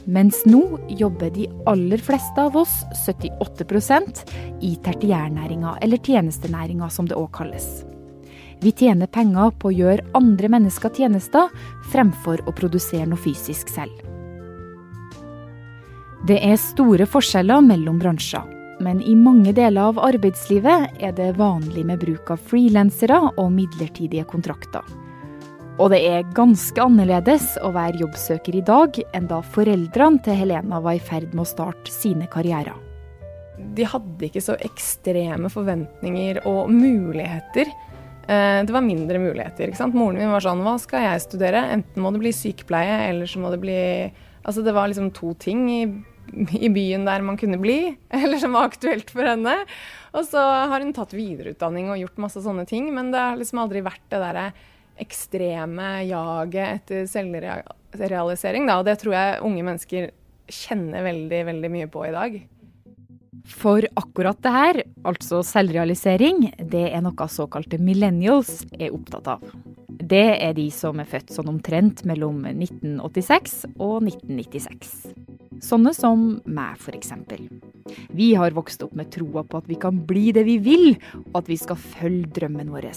Mens 0.06 0.44
nå 0.46 0.62
jobber 1.00 1.32
de 1.34 1.48
aller 1.68 1.98
fleste 2.06 2.44
av 2.46 2.56
oss, 2.62 2.76
78% 3.08 4.22
i 4.62 4.76
tertiærnæringa, 4.86 5.80
eller 5.82 5.98
tjenestenæringa 5.98 6.92
som 6.94 7.10
det 7.10 7.18
òg 7.18 7.32
kalles. 7.40 7.66
Vi 8.62 8.70
tjener 8.78 9.10
penger 9.10 9.50
på 9.58 9.72
å 9.72 9.76
gjøre 9.80 10.06
andre 10.18 10.52
mennesker 10.54 10.94
tjenester, 10.94 11.50
fremfor 11.90 12.46
å 12.46 12.54
produsere 12.54 13.10
noe 13.10 13.22
fysisk 13.22 13.74
selv. 13.74 13.98
Det 16.30 16.38
er 16.38 16.62
store 16.62 17.10
forskjeller 17.10 17.66
mellom 17.66 17.98
bransjer, 18.02 18.46
men 18.84 19.02
i 19.02 19.16
mange 19.18 19.54
deler 19.58 19.90
av 19.90 20.00
arbeidslivet 20.04 21.02
er 21.02 21.14
det 21.18 21.34
vanlig 21.40 21.86
med 21.88 22.02
bruk 22.02 22.32
av 22.34 22.42
frilansere 22.50 23.20
og 23.36 23.52
midlertidige 23.56 24.26
kontrakter. 24.30 24.86
Og 25.78 25.92
det 25.94 26.00
er 26.10 26.30
ganske 26.38 26.82
annerledes 26.82 27.52
å 27.62 27.70
være 27.76 28.02
jobbsøker 28.02 28.56
i 28.58 28.64
dag 28.66 28.98
enn 29.14 29.28
da 29.30 29.44
foreldrene 29.46 30.22
til 30.26 30.40
Helena 30.40 30.82
var 30.82 30.98
i 30.98 31.02
ferd 31.02 31.36
med 31.36 31.44
å 31.46 31.50
starte 31.50 31.94
sine 31.94 32.26
karrierer. 32.34 32.78
De 33.78 33.86
hadde 33.86 34.26
ikke 34.26 34.42
så 34.42 34.56
ekstreme 34.66 35.50
forventninger 35.54 36.42
og 36.50 36.72
muligheter. 36.74 37.70
Eh, 38.28 38.60
det 38.66 38.74
var 38.74 38.86
mindre 38.86 39.22
muligheter. 39.22 39.70
ikke 39.70 39.82
sant? 39.82 39.98
Moren 39.98 40.18
min 40.18 40.34
var 40.34 40.46
sånn 40.46 40.66
Hva 40.66 40.76
skal 40.82 41.06
jeg 41.06 41.26
studere? 41.26 41.62
Enten 41.74 42.02
må 42.02 42.12
det 42.14 42.22
bli 42.26 42.34
sykepleie, 42.34 43.10
eller 43.10 43.30
så 43.30 43.42
må 43.42 43.54
det 43.54 43.62
bli 43.62 43.80
Altså 44.48 44.64
det 44.64 44.74
var 44.74 44.88
liksom 44.88 45.12
to 45.12 45.34
ting 45.36 45.66
i, 45.70 45.82
i 46.34 46.70
byen 46.74 47.06
der 47.08 47.24
man 47.26 47.38
kunne 47.40 47.60
bli, 47.62 47.96
eller 48.24 48.42
som 48.42 48.58
var 48.58 48.70
aktuelt 48.72 49.12
for 49.14 49.28
henne. 49.28 49.56
Og 50.18 50.26
så 50.28 50.42
har 50.42 50.84
hun 50.84 50.96
tatt 50.96 51.16
videreutdanning 51.18 51.92
og 51.92 52.02
gjort 52.02 52.24
masse 52.28 52.44
sånne 52.44 52.68
ting, 52.70 52.90
men 52.96 53.12
det 53.14 53.22
har 53.22 53.40
liksom 53.40 53.64
aldri 53.64 53.84
vært 53.86 54.06
det 54.12 54.22
derre 54.24 54.50
ekstreme 54.98 55.90
jaget 56.08 56.82
etter 56.82 57.10
selvrealisering, 57.12 58.66
da. 58.66 58.80
Og 58.80 58.88
det 58.88 58.98
tror 59.02 59.14
jeg 59.14 59.42
unge 59.46 59.66
mennesker 59.68 60.12
kjenner 60.48 61.06
veldig, 61.06 61.42
veldig 61.52 61.74
mye 61.74 61.90
på 61.92 62.06
i 62.08 62.14
dag. 62.16 62.40
For 63.48 63.86
akkurat 64.00 64.40
det 64.44 64.52
her, 64.52 64.82
altså 65.08 65.40
selvrealisering, 65.46 66.50
det 66.72 66.88
er 66.90 67.04
noe 67.06 67.30
såkalte 67.32 67.80
millennials 67.80 68.66
er 68.76 68.96
opptatt 68.96 69.30
av. 69.38 69.46
Det 69.88 70.28
er 70.36 70.54
de 70.58 70.68
som 70.74 71.00
er 71.00 71.08
født 71.10 71.32
sånn 71.36 71.52
omtrent 71.52 72.04
mellom 72.08 72.44
1986 72.50 73.64
og 73.78 74.02
1996. 74.04 75.27
Sånne 75.64 75.94
som 75.96 76.28
meg, 76.46 76.78
f.eks. 76.78 77.14
Vi 78.14 78.34
har 78.36 78.56
vokst 78.56 78.84
opp 78.86 78.94
med 78.98 79.10
troa 79.14 79.44
på 79.48 79.62
at 79.62 79.70
vi 79.70 79.78
kan 79.80 80.04
bli 80.08 80.32
det 80.36 80.44
vi 80.48 80.58
vil, 80.62 80.94
og 81.32 81.42
at 81.42 81.50
vi 81.50 81.58
skal 81.60 81.80
følge 81.80 82.30
drømmen 82.36 82.72
vår. 82.74 82.90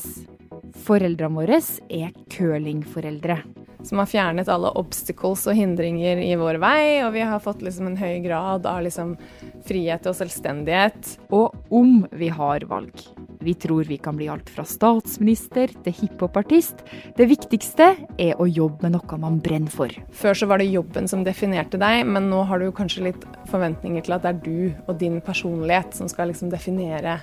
Foreldrene 0.85 1.41
våre 1.41 1.61
er 1.89 2.13
curlingforeldre. 2.33 3.41
Som 3.87 4.03
har 4.03 4.11
fjernet 4.11 4.51
alle 4.53 4.73
obstacles 4.77 5.47
og 5.49 5.57
hindringer 5.57 6.21
i 6.21 6.35
vår 6.37 6.61
vei, 6.61 7.01
og 7.07 7.15
vi 7.17 7.25
har 7.25 7.41
fått 7.41 7.65
liksom 7.65 7.89
en 7.89 7.99
høy 8.01 8.21
grad 8.27 8.69
av 8.69 8.83
liksom 8.85 9.17
frihet 9.67 10.05
og 10.11 10.19
selvstendighet. 10.19 11.17
Og 11.33 11.57
om 11.73 12.03
vi 12.13 12.29
har 12.29 12.69
valg. 12.69 13.07
Vi 13.41 13.55
tror 13.55 13.85
vi 13.89 13.97
kan 13.97 14.19
bli 14.19 14.29
alt 14.29 14.51
fra 14.53 14.67
statsminister 14.69 15.73
til 15.85 15.95
hiphopartist. 15.97 16.83
Det 17.17 17.29
viktigste 17.31 17.87
er 18.21 18.37
å 18.37 18.49
jobbe 18.49 18.85
med 18.85 18.99
noe 18.99 19.21
man 19.23 19.39
brenner 19.41 19.73
for. 19.73 19.95
Før 20.13 20.37
så 20.37 20.49
var 20.51 20.61
det 20.61 20.69
jobben 20.69 21.09
som 21.09 21.25
definerte 21.25 21.81
deg, 21.81 22.05
men 22.05 22.29
nå 22.29 22.43
har 22.51 22.61
du 22.61 22.69
kanskje 22.77 23.07
litt 23.09 23.25
forventninger 23.49 24.05
til 24.05 24.17
at 24.17 24.27
det 24.27 24.35
er 24.35 24.43
du 24.45 24.85
og 24.87 24.99
din 25.01 25.21
personlighet 25.25 25.97
som 25.97 26.11
skal 26.13 26.29
liksom 26.33 26.53
definere 26.53 27.21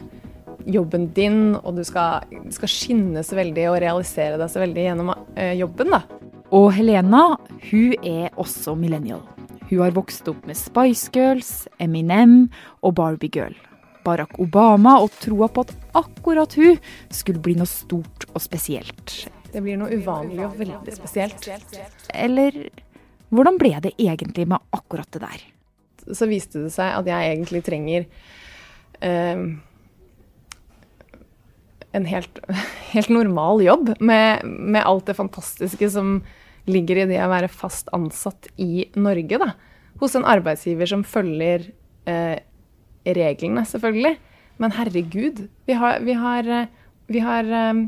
jobben 0.68 1.12
din, 1.14 1.56
og 1.62 1.78
du 1.78 1.84
skal, 1.88 2.26
du 2.32 2.52
skal 2.56 2.72
skinne 2.72 3.24
så 3.24 3.38
veldig 3.38 3.70
og 3.72 3.80
realisere 3.84 4.40
deg 4.42 4.52
så 4.52 4.64
veldig 4.64 4.88
gjennom 4.90 5.14
uh, 5.14 5.54
jobben. 5.56 5.94
da. 5.94 6.02
Og 6.56 6.72
Helena, 6.76 7.24
hun 7.70 7.96
er 8.02 8.34
også 8.40 8.76
millennial. 8.80 9.24
Hun 9.68 9.84
har 9.84 9.96
vokst 9.96 10.28
opp 10.32 10.46
med 10.48 10.56
Spice 10.56 11.12
Girls, 11.14 11.68
Eminem 11.84 12.48
og 12.82 12.96
Barbie 12.96 13.32
Girl. 13.34 13.56
Barack 14.08 14.40
Obama 14.40 14.98
og 15.04 15.12
troa 15.20 15.50
på 15.52 15.66
at 15.68 15.76
akkurat 15.98 16.56
hun 16.60 16.80
skulle 17.14 17.44
bli 17.44 17.58
noe 17.60 17.70
stort 17.70 18.28
og 18.32 18.42
spesielt. 18.44 19.18
Det 19.52 19.64
blir 19.64 19.80
noe 19.80 19.94
uvanlig 19.96 20.44
og 20.46 20.58
veldig 20.60 20.96
spesielt. 20.96 21.48
Eller 22.16 22.68
hvordan 23.34 23.60
ble 23.60 23.76
det 23.84 23.96
egentlig 24.00 24.48
med 24.48 24.64
akkurat 24.76 25.10
det 25.12 25.24
der? 25.24 25.46
Så 26.16 26.28
viste 26.30 26.64
det 26.64 26.72
seg 26.76 26.94
at 26.96 27.08
jeg 27.10 27.32
egentlig 27.34 27.64
trenger 27.68 28.06
uh, 29.04 29.48
en 31.98 32.08
helt, 32.08 32.40
helt 32.94 33.12
normal 33.12 33.64
jobb 33.66 33.96
med, 34.00 34.46
med, 34.46 34.84
alt 34.84 35.08
det 35.10 35.18
fantastiske 35.18 35.90
som 35.92 36.22
ligger 36.68 37.04
i 37.04 37.08
det 37.12 37.20
å 37.24 37.32
være 37.32 37.52
fast 37.52 37.92
ansatt 37.96 38.50
i 38.60 38.88
Norge. 39.00 39.40
Da. 39.40 39.54
Hos 40.02 40.16
en 40.20 40.28
arbeidsgiver 40.28 40.90
som 40.90 41.06
følger 41.08 41.70
eh, 42.08 42.40
reglene, 43.16 43.64
selvfølgelig. 43.68 44.18
Men 44.62 44.74
herregud, 44.74 45.46
vi 45.70 45.78
har, 45.78 46.02
vi 46.06 46.18
har, 46.18 46.50
eh, 46.50 46.68
vi 47.08 47.22
har 47.24 47.48
um, 47.72 47.88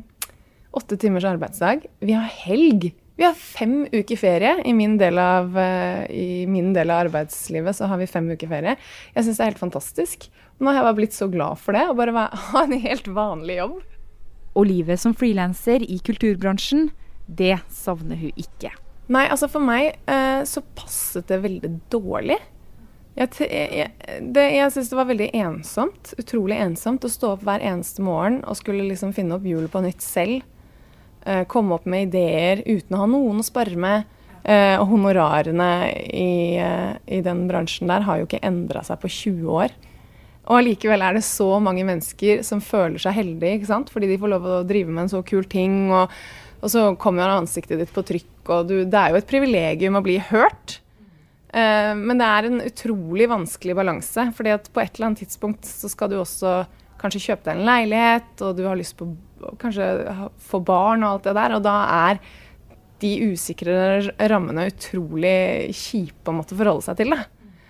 åtte 0.77 0.97
timers 1.01 1.25
arbeidsdag. 1.25 1.87
Vi 1.99 2.13
har 2.13 2.29
helg. 2.45 2.91
Vi 3.19 3.25
har 3.25 3.35
fem 3.35 3.81
uker 3.91 4.19
ferie. 4.19 4.53
I 4.63 4.73
min, 4.73 4.97
del 5.01 5.17
av, 5.19 5.55
uh, 5.57 6.05
I 6.07 6.45
min 6.47 6.71
del 6.77 6.93
av 6.93 7.07
arbeidslivet 7.07 7.75
så 7.75 7.89
har 7.89 7.99
vi 7.99 8.07
fem 8.07 8.29
uker 8.29 8.51
ferie. 8.51 8.77
Jeg 9.15 9.25
syns 9.25 9.39
det 9.39 9.45
er 9.45 9.51
helt 9.53 9.63
fantastisk. 9.65 10.29
Nå 10.59 10.69
har 10.69 10.79
jeg 10.79 10.87
bare 10.89 10.99
blitt 11.01 11.17
så 11.17 11.29
glad 11.31 11.59
for 11.59 11.75
det, 11.75 11.87
å 11.89 11.97
bare 11.97 12.29
ha 12.51 12.63
en 12.65 12.77
helt 12.85 13.09
vanlig 13.11 13.59
jobb. 13.59 13.79
Og 14.57 14.69
livet 14.69 15.01
som 15.01 15.15
frilanser 15.15 15.83
i 15.85 15.99
kulturbransjen, 16.03 16.89
det 17.29 17.59
savner 17.73 18.17
hun 18.19 18.33
ikke. 18.39 18.71
Nei, 19.09 19.25
altså 19.29 19.49
for 19.49 19.65
meg 19.65 19.95
eh, 20.09 20.41
så 20.45 20.61
passet 20.77 21.29
det 21.29 21.41
veldig 21.41 21.71
dårlig. 21.93 22.37
Jeg, 23.17 23.89
det, 24.21 24.43
jeg 24.53 24.71
synes 24.71 24.91
det 24.91 24.97
var 24.99 25.09
veldig 25.09 25.29
ensomt, 25.41 26.13
utrolig 26.21 26.59
ensomt, 26.61 27.03
å 27.03 27.11
stå 27.11 27.33
opp 27.33 27.43
hver 27.47 27.63
eneste 27.65 28.03
morgen 28.05 28.39
og 28.47 28.59
skulle 28.59 28.85
liksom 28.87 29.11
finne 29.17 29.35
opp 29.35 29.47
hjulet 29.47 29.71
på 29.73 29.81
nytt 29.83 30.05
selv. 30.05 30.45
Eh, 31.25 31.43
komme 31.51 31.75
opp 31.75 31.87
med 31.89 32.07
ideer 32.07 32.63
uten 32.65 32.95
å 32.95 33.03
ha 33.03 33.09
noen 33.09 33.41
å 33.41 33.45
spare 33.45 33.75
med. 33.75 34.07
Eh, 34.43 34.79
og 34.79 34.87
honorarene 34.93 35.69
i, 36.15 36.55
eh, 36.57 36.95
i, 37.11 37.19
den 37.21 37.43
bransjen 37.49 37.91
der 37.91 38.05
har 38.07 38.19
jo 38.19 38.27
ikke 38.27 38.43
endra 38.45 38.85
seg 38.87 39.01
på 39.01 39.11
20 39.11 39.49
år. 39.51 39.73
Og 40.47 40.61
allikevel 40.61 41.03
er 41.05 41.17
det 41.17 41.25
så 41.27 41.59
mange 41.61 41.83
mennesker 41.85 42.41
som 42.47 42.63
føler 42.63 42.97
seg 43.03 43.17
heldige, 43.17 43.59
ikke 43.59 43.69
sant? 43.69 43.91
fordi 43.93 44.07
de 44.09 44.17
får 44.21 44.31
lov 44.31 44.47
å 44.47 44.61
drive 44.65 44.89
med 44.89 45.05
en 45.05 45.11
så 45.11 45.21
kul 45.27 45.43
ting. 45.45 45.91
Og, 45.91 46.15
og 46.63 46.71
så 46.71 46.87
kommer 47.01 47.35
ansiktet 47.35 47.83
ditt 47.83 47.93
på 47.93 48.05
trykk, 48.07 48.31
og 48.47 48.71
du, 48.71 48.77
det 48.87 49.01
er 49.01 49.11
jo 49.11 49.19
et 49.19 49.29
privilegium 49.29 49.99
å 49.99 50.05
bli 50.05 50.17
hørt. 50.31 50.79
Eh, 51.49 51.93
men 51.97 52.19
det 52.19 52.27
er 52.27 52.47
en 52.47 52.61
utrolig 52.61 53.29
vanskelig 53.29 53.77
balanse, 53.79 54.27
fordi 54.37 54.53
at 54.53 54.69
på 54.73 54.83
et 54.83 54.93
eller 54.95 55.11
annet 55.11 55.23
tidspunkt 55.23 55.65
så 55.65 55.89
skal 55.89 56.11
du 56.11 56.19
også 56.19 56.61
kanskje 56.99 57.23
kjøpe 57.29 57.47
deg 57.47 57.57
en 57.57 57.67
leilighet, 57.69 58.35
og 58.43 58.57
du 58.57 58.65
har 58.67 58.77
lyst 58.77 58.97
på 58.99 59.07
kanskje 59.61 59.87
få 60.49 60.59
barn 60.67 61.05
og 61.05 61.15
alt 61.15 61.29
det 61.29 61.35
der, 61.39 61.55
og 61.55 61.65
da 61.65 61.75
er 62.09 62.21
de 62.99 63.11
usikre 63.31 63.75
rammene 64.27 64.67
utrolig 64.73 65.71
kjipe 65.71 66.27
å 66.27 66.35
måtte 66.35 66.57
forholde 66.59 66.89
seg 66.89 66.99
til. 66.99 67.15
det. 67.15 67.21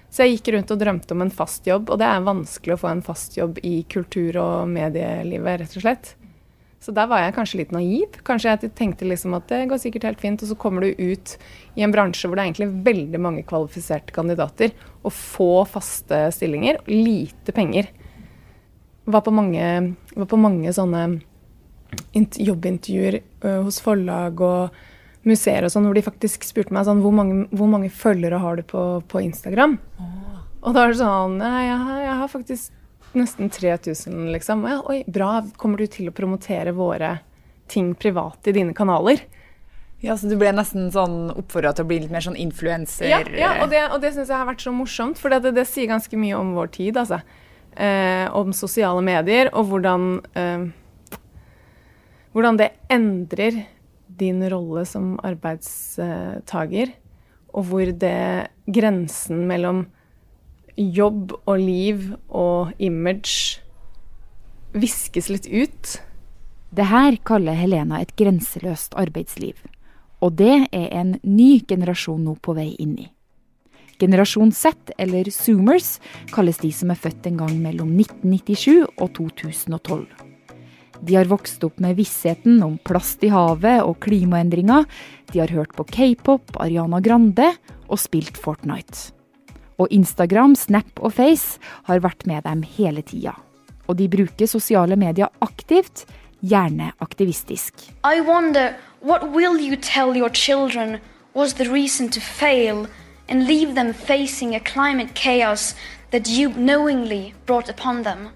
Så 0.10 0.26
jeg 0.26 0.40
gikk 0.40 0.56
rundt 0.56 0.72
og 0.74 0.80
drømte 0.82 1.14
om 1.14 1.22
en 1.22 1.34
fast 1.34 1.68
jobb, 1.70 1.92
og 1.94 2.00
det 2.02 2.08
er 2.10 2.26
vanskelig 2.26 2.76
å 2.76 2.82
få 2.82 2.90
en 2.90 3.06
fast 3.06 3.38
jobb 3.38 3.60
i 3.62 3.84
kultur- 3.86 4.40
og 4.42 4.72
medielivet, 4.72 5.62
rett 5.62 5.78
og 5.78 5.86
slett. 5.86 6.16
Så 6.80 6.94
der 6.96 7.10
var 7.12 7.20
jeg 7.20 7.36
kanskje 7.36 7.60
litt 7.60 7.74
naiv. 7.76 8.20
Kanskje 8.28 8.54
jeg 8.54 8.72
tenkte 8.78 9.08
liksom 9.08 9.34
at 9.36 9.50
det 9.52 9.66
går 9.68 9.82
sikkert 9.82 10.06
helt 10.08 10.22
fint, 10.22 10.44
og 10.44 10.52
så 10.52 10.56
kommer 10.60 10.86
du 10.86 10.94
ut 10.96 11.34
i 11.76 11.84
en 11.84 11.92
bransje 11.92 12.28
hvor 12.28 12.40
det 12.40 12.46
er 12.46 12.52
egentlig 12.52 12.86
veldig 12.86 13.20
mange 13.20 13.44
kvalifiserte 13.48 14.16
kandidater, 14.16 14.72
og 15.04 15.16
få 15.16 15.66
faste 15.68 16.22
stillinger, 16.36 16.80
og 16.80 16.94
lite 16.94 17.56
penger. 17.56 17.92
Var 19.10 19.26
på 19.26 19.34
mange, 19.36 19.66
var 20.16 20.30
på 20.30 20.40
mange 20.40 20.72
sånne 20.76 21.04
jobbintervjuer 22.16 23.20
hos 23.66 23.80
forlag 23.84 24.40
og 24.46 24.80
museer 25.28 25.66
og 25.66 25.74
sånn, 25.74 25.88
hvor 25.90 25.98
de 25.98 26.06
faktisk 26.06 26.46
spurte 26.48 26.74
meg 26.74 26.86
sånn 26.88 27.02
Hvor 27.04 27.12
mange, 27.12 27.44
hvor 27.52 27.68
mange 27.68 27.90
følgere 27.92 28.40
har 28.40 28.60
du 28.60 28.64
på, 28.64 28.84
på 29.10 29.24
Instagram? 29.26 29.76
Oh. 30.00 30.38
Og 30.64 30.76
da 30.76 30.86
er 30.86 30.94
det 30.94 31.00
sånn 31.02 31.40
Nei, 31.42 31.66
jeg 31.68 32.04
jeg 32.06 32.16
har 32.22 32.32
faktisk 32.32 32.79
nesten 33.18 33.50
3000, 33.50 34.32
liksom. 34.34 34.64
Ja, 34.70 34.82
oi, 34.90 35.04
bra. 35.08 35.44
Kommer 35.58 35.82
du 35.82 35.88
til 35.88 36.10
å 36.10 36.16
promotere 36.16 36.74
våre 36.76 37.18
ting 37.70 37.94
privat 37.96 38.48
i 38.50 38.56
dine 38.56 38.74
kanaler? 38.74 39.22
Ja, 40.00 40.16
Så 40.18 40.30
du 40.32 40.38
ble 40.40 40.52
nesten 40.56 40.88
sånn 40.96 41.28
oppfordra 41.34 41.74
til 41.76 41.84
å 41.84 41.90
bli 41.90 42.00
litt 42.06 42.14
mer 42.14 42.24
sånn 42.24 42.38
influenser? 42.40 43.10
Ja, 43.10 43.20
ja, 43.36 43.50
og 43.64 43.72
det, 43.74 43.82
og 43.92 44.00
det 44.00 44.14
syns 44.16 44.32
jeg 44.32 44.40
har 44.40 44.48
vært 44.48 44.64
så 44.64 44.72
morsomt, 44.72 45.20
for 45.20 45.34
det, 45.34 45.52
det, 45.58 45.66
sier 45.68 45.90
ganske 45.92 46.20
mye 46.20 46.38
om 46.40 46.54
vår 46.56 46.72
tid, 46.78 47.00
altså. 47.02 47.20
Eh, 47.76 48.26
om 48.36 48.54
sosiale 48.56 49.04
medier, 49.06 49.52
og 49.54 49.72
hvordan 49.72 50.12
eh, 50.36 50.70
Hvordan 52.30 52.60
det 52.60 52.68
endrer 52.94 53.56
din 54.20 54.44
rolle 54.52 54.84
som 54.86 55.16
arbeidstaker, 55.26 56.92
og 57.58 57.66
hvor 57.66 57.90
det 57.90 58.52
grensen 58.70 59.48
mellom 59.50 59.88
jobb 60.80 61.34
og 61.44 61.58
liv 61.60 62.14
og 62.30 62.72
image 62.80 63.60
viskes 64.72 65.30
litt 65.30 65.48
ut. 65.50 66.00
Det 66.72 66.86
her 66.86 67.18
kaller 67.26 67.58
Helena 67.58 68.00
et 68.00 68.16
grenseløst 68.20 68.96
arbeidsliv. 69.00 69.58
Og 70.24 70.36
det 70.40 70.68
er 70.76 70.88
en 71.00 71.16
ny 71.24 71.60
generasjon 71.68 72.22
nå 72.24 72.36
på 72.44 72.56
vei 72.58 72.74
inn 72.80 72.98
i. 73.00 73.08
Generasjon 74.00 74.52
Z, 74.56 74.94
eller 74.98 75.28
Zoomers, 75.34 75.98
kalles 76.32 76.62
de 76.62 76.72
som 76.72 76.92
er 76.94 77.00
født 77.00 77.28
en 77.28 77.42
gang 77.42 77.58
mellom 77.60 77.92
1997 78.00 78.86
og 78.96 79.12
2012. 79.18 80.06
De 81.00 81.16
har 81.16 81.28
vokst 81.32 81.64
opp 81.64 81.80
med 81.84 81.98
vissheten 82.00 82.60
om 82.64 82.78
plast 82.84 83.24
i 83.24 83.32
havet 83.32 83.84
og 83.84 84.00
klimaendringer. 84.04 84.88
De 85.32 85.44
har 85.44 85.52
hørt 85.52 85.76
på 85.76 85.88
k-pop, 85.88 86.56
Ariana 86.60 87.00
Grande 87.04 87.54
og 87.88 88.00
spilt 88.00 88.40
Fortnite. 88.40 89.19
Og 89.80 89.88
Instagram, 89.92 90.56
Snap 90.56 91.00
og 91.00 91.14
Face 91.16 91.60
har 91.88 92.02
vært 92.04 92.26
med 92.28 92.44
dem 92.44 92.64
hele 92.78 93.02
tida. 93.02 93.36
Og 93.88 93.98
de 93.98 94.10
bruker 94.12 94.48
sosiale 94.48 94.98
medier 95.00 95.32
aktivt, 95.42 96.06
gjerne 96.46 96.92
aktivistisk. 97.00 97.90
I 98.04 98.22
wonder 98.22 98.76
what 99.02 99.32
will 99.32 99.60
you 99.60 99.76
tell 99.76 100.16
your 100.16 100.30
children 100.30 101.00
was 101.34 101.54
the 101.54 101.70
reason 101.72 102.10
to 102.10 102.20
fail 102.20 102.88
and 103.30 103.48
leave 103.48 103.76
them 103.76 103.94
facing 103.94 104.56
a 104.56 104.60
climate 104.60 105.14
chaos 105.16 105.76
that 106.12 106.28
you 106.28 106.50
knowingly 106.50 107.34
brought 107.46 107.70
upon 107.70 108.04
them. 108.04 108.30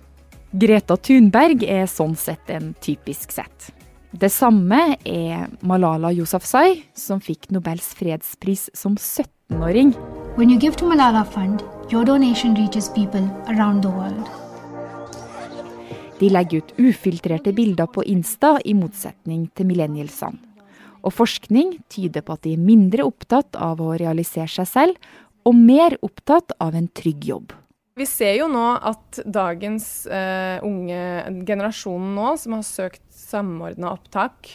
Greta 0.54 0.98
Thunberg 0.98 1.64
er 1.66 1.88
sånn 1.90 2.14
sett 2.16 2.52
en 2.54 2.76
typisk 2.82 3.34
sett. 3.34 3.72
Det 4.14 4.30
samme 4.30 4.94
er 5.10 5.48
Malala 5.66 6.12
Yousafzai, 6.14 6.84
som 6.94 7.18
fikk 7.18 7.50
Nobels 7.50 7.90
fredspris 7.98 8.70
som 8.78 8.94
17-åring. 8.94 9.96
When 10.36 10.50
you 10.50 10.58
give 10.58 10.76
to 10.78 10.86
Malala 10.86 11.28
Fund, 11.28 11.62
your 11.92 12.04
donation 12.04 12.56
reaches 12.56 12.90
people 12.90 13.22
around 13.48 13.84
the 13.84 13.90
world. 13.90 14.30
De 16.20 16.30
legger 16.30 16.58
ut 16.58 16.74
ufiltrerte 16.78 17.54
bilder 17.54 17.86
på 17.86 18.04
Insta, 18.04 18.58
i 18.66 18.74
motsetning 18.74 19.44
til 19.54 19.70
millennialsene. 19.70 20.42
Og 21.06 21.14
forskning 21.14 21.76
tyder 21.86 22.26
på 22.26 22.34
at 22.34 22.48
de 22.48 22.56
er 22.56 22.66
mindre 22.66 23.06
opptatt 23.06 23.54
av 23.62 23.78
å 23.78 23.92
realisere 23.94 24.50
seg 24.50 24.72
selv, 24.72 24.98
og 25.46 25.54
mer 25.54 26.00
opptatt 26.02 26.58
av 26.58 26.74
en 26.74 26.90
trygg 26.90 27.30
jobb. 27.30 27.54
Vi 27.94 28.10
ser 28.10 28.34
jo 28.40 28.50
nå 28.50 28.66
at 28.82 29.22
dagens 29.30 30.08
uh, 30.10 30.58
unge 30.66 31.44
generasjonen 31.46 32.18
nå, 32.18 32.34
som 32.42 32.58
har 32.58 32.66
søkt 32.66 33.06
samordna 33.14 33.94
opptak, 33.94 34.50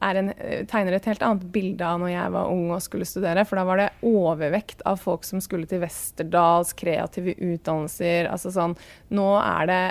en, 0.00 0.30
uh, 0.32 0.60
tegner 0.70 0.96
et 0.96 1.08
helt 1.10 1.24
annet 1.26 1.48
bilde 1.52 1.86
av 1.86 2.00
når 2.02 2.12
jeg 2.12 2.36
var 2.36 2.52
ung 2.52 2.70
og 2.74 2.84
skulle 2.84 3.08
studere. 3.08 3.44
For 3.48 3.60
da 3.60 3.66
var 3.68 3.82
det 3.82 3.90
overvekt 4.06 4.84
av 4.88 5.02
folk 5.02 5.26
som 5.28 5.42
skulle 5.44 5.68
til 5.70 5.82
Westerdals, 5.84 6.72
kreative 6.78 7.36
utdannelser. 7.36 8.30
Altså 8.30 8.54
sånn 8.54 8.78
Nå 9.12 9.28
er 9.42 9.68
det 9.70 9.84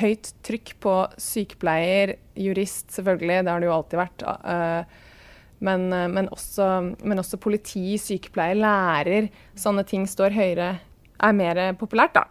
høyt 0.00 0.32
trykk 0.44 0.74
på 0.82 0.92
sykepleier, 1.20 2.16
jurist 2.36 2.90
selvfølgelig, 2.92 3.44
det 3.46 3.52
har 3.52 3.62
det 3.62 3.68
jo 3.68 3.74
alltid 3.76 4.00
vært. 4.00 4.24
Men, 5.64 5.92
eh, 5.92 6.08
men, 6.08 6.28
også, 6.28 6.68
men, 7.02 7.20
også, 7.20 7.40
politi, 7.40 7.96
sykepleier, 8.00 8.58
lærer. 8.58 9.30
Sånne 9.58 9.84
ting 9.88 10.06
står 10.10 10.36
høyere, 10.36 10.70
er 11.24 11.36
mer 11.36 11.62
populært, 11.80 12.16
da. 12.18 12.26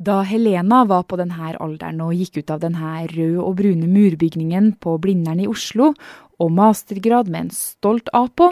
Da 0.00 0.22
Helena 0.24 0.86
var 0.88 1.04
på 1.04 1.18
denne 1.20 1.52
alderen 1.60 2.00
og 2.00 2.14
gikk 2.16 2.40
ut 2.40 2.52
av 2.54 2.62
denne 2.62 3.04
røde 3.10 3.42
og 3.44 3.58
brune 3.58 3.88
murbygningen 3.90 4.72
på 4.80 4.96
Blindern 5.02 5.42
i 5.44 5.48
Oslo, 5.50 5.92
og 6.40 6.52
mastergrad 6.56 7.28
med 7.28 7.46
en 7.46 7.52
stolt 7.52 8.08
A 8.16 8.24
på, 8.32 8.48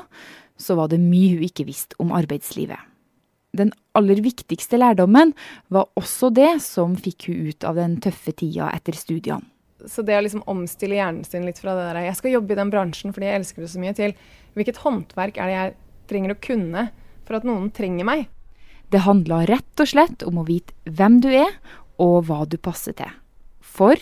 så 0.60 0.76
var 0.76 0.90
det 0.92 1.00
mye 1.00 1.38
hun 1.38 1.46
ikke 1.46 1.64
visste 1.64 1.96
om 2.02 2.12
arbeidslivet. 2.12 2.82
Den 3.56 3.72
aller 3.96 4.20
viktigste 4.20 4.76
lærdommen 4.76 5.32
var 5.72 5.88
også 5.96 6.28
det 6.36 6.58
som 6.60 6.98
fikk 7.00 7.30
hun 7.30 7.48
ut 7.48 7.64
av 7.64 7.80
den 7.80 7.96
tøffe 8.04 8.36
tida 8.36 8.68
etter 8.74 8.98
studiene 8.98 9.48
så 9.86 10.02
det 10.02 10.16
å 10.18 10.22
liksom 10.24 10.42
omstille 10.50 10.98
hjernen 10.98 11.26
sin 11.26 11.44
litt 11.46 11.60
fra 11.62 11.76
det 11.76 11.84
der 11.90 12.08
jeg 12.08 12.18
skal 12.18 12.34
jobbe 12.34 12.54
i 12.54 12.58
den 12.58 12.72
bransjen 12.72 13.14
fordi 13.14 13.28
jeg 13.28 13.42
elsker 13.42 13.62
det 13.64 13.70
så 13.72 13.82
mye, 13.82 13.94
til 13.94 14.14
hvilket 14.58 14.80
håndverk 14.82 15.38
er 15.38 15.50
det 15.50 15.54
jeg 15.54 15.76
trenger 16.10 16.34
å 16.34 16.40
kunne 16.42 16.88
for 17.28 17.38
at 17.38 17.46
noen 17.46 17.68
trenger 17.74 18.08
meg? 18.08 18.26
Det 18.92 19.04
handla 19.04 19.42
rett 19.48 19.82
og 19.82 19.90
slett 19.90 20.24
om 20.26 20.40
å 20.40 20.46
vite 20.48 20.72
hvem 20.88 21.20
du 21.24 21.28
er, 21.32 21.52
og 21.98 22.28
hva 22.28 22.44
du 22.48 22.56
passer 22.62 22.94
til. 22.96 23.10
For 23.60 23.98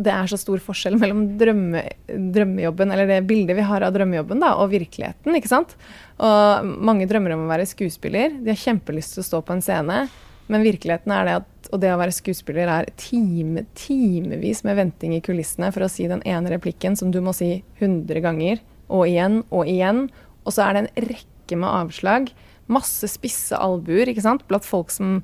det 0.00 0.12
er 0.14 0.30
så 0.30 0.38
stor 0.38 0.60
forskjell 0.62 0.96
mellom 1.00 1.24
drømme, 1.40 1.82
drømmejobben, 2.06 2.92
eller 2.94 3.08
det 3.10 3.20
bildet 3.28 3.58
vi 3.58 3.66
har 3.66 3.84
av 3.84 3.94
drømmejobben, 3.96 4.40
da, 4.42 4.54
og 4.62 4.70
virkeligheten. 4.72 5.34
ikke 5.36 5.50
sant? 5.50 5.74
Og 6.22 6.70
mange 6.88 7.08
drømmer 7.10 7.34
om 7.34 7.46
å 7.46 7.50
være 7.50 7.68
skuespiller. 7.68 8.36
De 8.38 8.52
har 8.52 8.60
kjempelyst 8.60 9.16
til 9.16 9.24
å 9.24 9.28
stå 9.28 9.42
på 9.44 9.56
en 9.56 9.64
scene. 9.64 10.04
Men 10.50 10.66
virkeligheten 10.66 11.12
er 11.14 11.26
det 11.26 11.38
at 11.42 11.70
og 11.70 11.82
det 11.82 11.92
å 11.94 11.98
være 12.00 12.14
skuespiller 12.14 12.70
er 12.72 12.88
time, 12.98 13.62
timevis 13.78 14.64
med 14.66 14.78
venting 14.80 15.12
i 15.14 15.22
kulissene 15.22 15.68
for 15.70 15.86
å 15.86 15.90
si 15.92 16.08
den 16.10 16.22
ene 16.26 16.50
replikken 16.50 16.96
som 16.98 17.12
du 17.14 17.20
må 17.22 17.34
si 17.36 17.60
100 17.78 18.22
ganger, 18.24 18.62
og 18.90 19.06
igjen 19.06 19.42
og 19.54 19.70
igjen. 19.70 20.08
Og 20.42 20.56
så 20.56 20.64
er 20.66 20.74
det 20.74 20.82
en 20.82 21.10
rekke 21.12 21.58
med 21.60 21.70
avslag. 21.70 22.32
Masse 22.70 23.08
spisse 23.10 23.58
albuer 23.58 24.10
ikke 24.12 24.24
sant? 24.24 24.46
blant 24.48 24.66
folk 24.66 24.92
som 24.94 25.18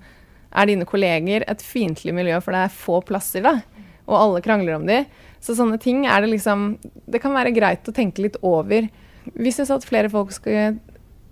er 0.57 0.71
dine 0.71 0.87
kolleger. 0.89 1.45
Et 1.47 1.63
fiendtlig 1.63 2.15
miljø, 2.17 2.41
for 2.43 2.57
det 2.57 2.67
er 2.67 2.77
få 2.77 3.01
plasser, 3.07 3.47
da. 3.47 3.61
Og 4.07 4.19
alle 4.19 4.43
krangler 4.45 4.79
om 4.79 4.87
de. 4.89 5.03
Så 5.43 5.57
sånne 5.59 5.79
ting 5.83 6.07
er 6.07 6.23
det 6.23 6.31
liksom 6.33 6.77
Det 7.07 7.21
kan 7.23 7.35
være 7.35 7.55
greit 7.55 7.87
å 7.87 7.95
tenke 7.95 8.25
litt 8.25 8.39
over. 8.43 8.89
Vi 9.35 9.53
syns 9.55 9.73
at 9.75 9.87
flere 9.87 10.11
folk 10.11 10.33
skulle, 10.35 10.77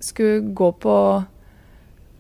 skulle 0.03 0.55
gå 0.55 0.72
på 0.83 0.96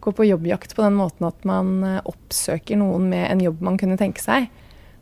gå 0.04 0.12
på 0.12 0.26
jobbjakt 0.28 0.74
på 0.76 0.84
den 0.84 0.98
måten 0.98 1.24
at 1.28 1.46
man 1.48 1.78
eh, 1.86 2.02
oppsøker 2.04 2.76
noen 2.76 3.08
med 3.08 3.24
en 3.30 3.40
jobb 3.40 3.62
man 3.64 3.78
kunne 3.80 3.96
tenke 4.00 4.20
seg, 4.20 4.50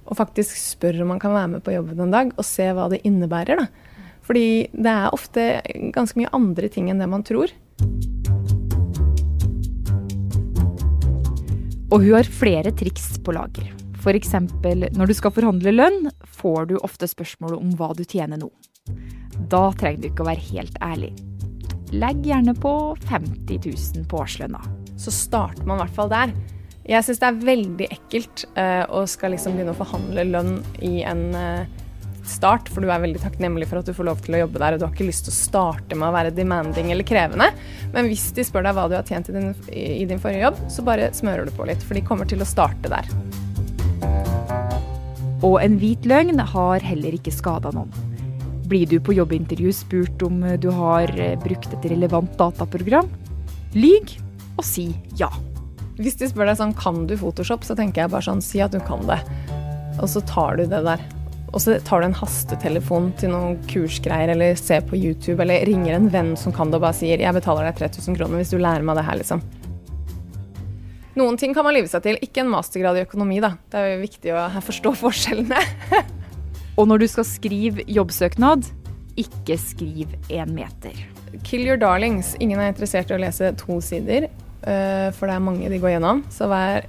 og 0.07 0.18
faktisk 0.18 0.55
spør 0.59 1.02
om 1.02 1.11
man 1.14 1.22
kan 1.22 1.35
være 1.35 1.57
med 1.57 1.64
på 1.66 1.74
jobben 1.74 2.05
en 2.07 2.14
dag, 2.14 2.31
og 2.37 2.46
se 2.46 2.68
hva 2.70 2.88
det 2.92 3.02
innebærer. 3.09 3.64
da. 3.64 4.07
Fordi 4.22 4.46
det 4.72 4.94
er 4.94 5.14
ofte 5.14 5.46
ganske 5.94 6.20
mye 6.20 6.31
andre 6.37 6.70
ting 6.70 6.90
enn 6.90 7.02
det 7.02 7.11
man 7.11 7.26
tror. 7.26 7.50
Og 11.92 12.00
hun 12.00 12.16
har 12.16 12.28
flere 12.33 12.72
triks 12.72 13.18
på 13.22 13.37
lager. 13.37 13.68
F.eks. 14.02 14.33
når 14.96 15.11
du 15.11 15.14
skal 15.14 15.35
forhandle 15.37 15.74
lønn, 15.76 16.09
får 16.40 16.72
du 16.72 16.78
ofte 16.81 17.07
spørsmål 17.07 17.59
om 17.61 17.74
hva 17.78 17.92
du 17.94 18.02
tjener 18.02 18.40
nå. 18.40 18.48
Da 19.52 19.68
trenger 19.78 20.00
du 20.00 20.09
ikke 20.11 20.24
å 20.24 20.31
være 20.33 20.48
helt 20.50 20.81
ærlig. 20.83 21.12
Legg 21.92 22.24
gjerne 22.24 22.57
på 22.57 22.72
50 23.05 23.68
000 23.68 24.09
på 24.09 24.24
årslønna 24.24 24.62
så 25.02 25.11
starter 25.11 25.66
man 25.66 25.78
i 25.78 25.85
hvert 25.85 25.96
fall 25.96 26.11
der. 26.12 26.35
Jeg 26.88 27.07
syns 27.07 27.20
det 27.22 27.28
er 27.28 27.44
veldig 27.46 27.88
ekkelt 27.94 28.44
uh, 28.57 28.85
å 28.90 29.05
skal 29.11 29.35
liksom 29.37 29.57
begynne 29.57 29.74
å 29.74 29.78
forhandle 29.78 30.26
lønn 30.28 30.57
i 30.83 31.02
en 31.07 31.28
uh, 31.35 31.81
start, 32.28 32.68
for 32.70 32.85
du 32.85 32.90
er 32.90 33.02
veldig 33.02 33.20
takknemlig 33.22 33.68
for 33.70 33.80
at 33.80 33.88
du 33.88 33.94
får 33.96 34.06
lov 34.08 34.22
til 34.24 34.37
å 34.37 34.42
jobbe 34.44 34.61
der, 34.62 34.74
og 34.74 34.80
du 34.80 34.87
har 34.87 34.94
ikke 34.94 35.08
lyst 35.08 35.26
til 35.26 35.35
å 35.35 35.38
starte 35.38 35.98
med 35.98 36.08
å 36.08 36.14
være 36.14 36.35
demanding 36.37 36.92
eller 36.94 37.06
krevende. 37.06 37.50
Men 37.94 38.08
hvis 38.11 38.28
de 38.37 38.44
spør 38.46 38.66
deg 38.66 38.76
hva 38.76 38.88
du 38.90 38.96
har 38.98 39.06
tjent 39.08 39.30
i 39.30 39.37
din, 39.37 39.52
i 39.72 40.04
din 40.08 40.22
forrige 40.22 40.46
jobb, 40.46 40.61
så 40.72 40.87
bare 40.87 41.11
smører 41.16 41.48
du 41.48 41.54
på 41.56 41.66
litt, 41.68 41.82
for 41.82 41.98
de 41.98 42.04
kommer 42.06 42.28
til 42.30 42.44
å 42.44 42.48
starte 42.48 42.92
der. 42.92 43.08
Og 45.42 45.58
en 45.58 45.78
hvit 45.80 46.06
løgn 46.06 46.38
har 46.52 46.85
heller 46.87 47.16
ikke 47.18 47.35
skada 47.35 47.72
noen. 47.74 47.90
Blir 48.70 48.87
du 48.88 49.00
på 49.04 49.16
jobbintervju 49.16 49.72
spurt 49.74 50.22
om 50.24 50.44
du 50.62 50.70
har 50.72 51.11
eh, 51.20 51.35
brukt 51.40 51.72
et 51.74 51.88
relevant 51.90 52.30
dataprogram? 52.38 53.11
Lyg, 53.74 54.14
og 54.56 54.64
si 54.64 54.92
ja. 55.18 55.28
Hvis 55.98 56.16
de 56.20 56.28
spør 56.30 56.48
deg 56.48 56.61
sånn 56.61 56.76
kan 56.78 57.02
du 57.11 57.16
Photoshop, 57.18 57.66
så 57.66 57.76
tenker 57.76 58.04
jeg 58.04 58.12
bare 58.14 58.24
sånn 58.24 58.40
si 58.44 58.62
at 58.64 58.72
du 58.72 58.80
kan 58.87 59.02
det. 59.11 59.18
Og 60.00 60.08
så 60.08 60.22
tar 60.24 60.56
du 60.61 60.64
det 60.70 60.80
der. 60.87 61.02
Og 61.52 61.60
så 61.60 61.76
tar 61.84 62.00
du 62.00 62.08
en 62.08 62.16
hastetelefon 62.16 63.10
til 63.20 63.32
noen 63.34 63.58
kursgreier, 63.68 64.32
eller 64.32 64.56
ser 64.56 64.84
på 64.88 64.96
YouTube, 64.96 65.36
eller 65.44 65.66
ringer 65.68 65.98
en 65.98 66.08
venn 66.12 66.32
som 66.40 66.54
kan 66.54 66.72
det, 66.72 66.80
og 66.80 66.86
bare 66.86 66.96
sier 66.96 67.20
'jeg 67.20 67.34
betaler 67.34 67.68
deg 67.68 67.76
3000 67.76 68.16
kroner 68.16 68.40
hvis 68.40 68.50
du 68.50 68.58
lærer 68.58 68.82
meg 68.82 68.96
det 68.96 69.04
her', 69.04 69.20
liksom. 69.20 69.42
Noen 71.14 71.36
ting 71.36 71.52
kan 71.52 71.64
man 71.64 71.74
lyve 71.74 71.88
seg 71.88 72.02
til. 72.02 72.16
Ikke 72.24 72.40
en 72.40 72.48
mastergrad 72.48 72.96
i 72.96 73.04
økonomi, 73.04 73.38
da. 73.40 73.58
Det 73.68 73.78
er 73.78 73.88
jo 73.96 74.06
viktig 74.06 74.32
å 74.32 74.48
forstå 74.64 74.94
forskjellene. 75.04 75.60
og 76.78 76.88
når 76.88 76.98
du 76.98 77.06
skal 77.06 77.24
skrive 77.24 77.84
jobbsøknad, 77.84 78.64
ikke 79.20 79.58
skriv 79.60 80.08
én 80.32 80.54
meter. 80.56 80.96
Kill 81.44 81.66
your 81.66 81.76
darlings. 81.76 82.34
Ingen 82.40 82.60
er 82.60 82.72
interessert 82.72 83.10
i 83.10 83.14
å 83.14 83.20
lese 83.20 83.52
to 83.60 83.78
sider, 83.84 84.30
uh, 84.64 85.12
for 85.12 85.28
det 85.28 85.36
er 85.36 85.44
mange 85.44 85.68
de 85.68 85.80
går 85.82 85.98
gjennom. 85.98 86.24
Så 86.32 86.48
vær 86.48 86.88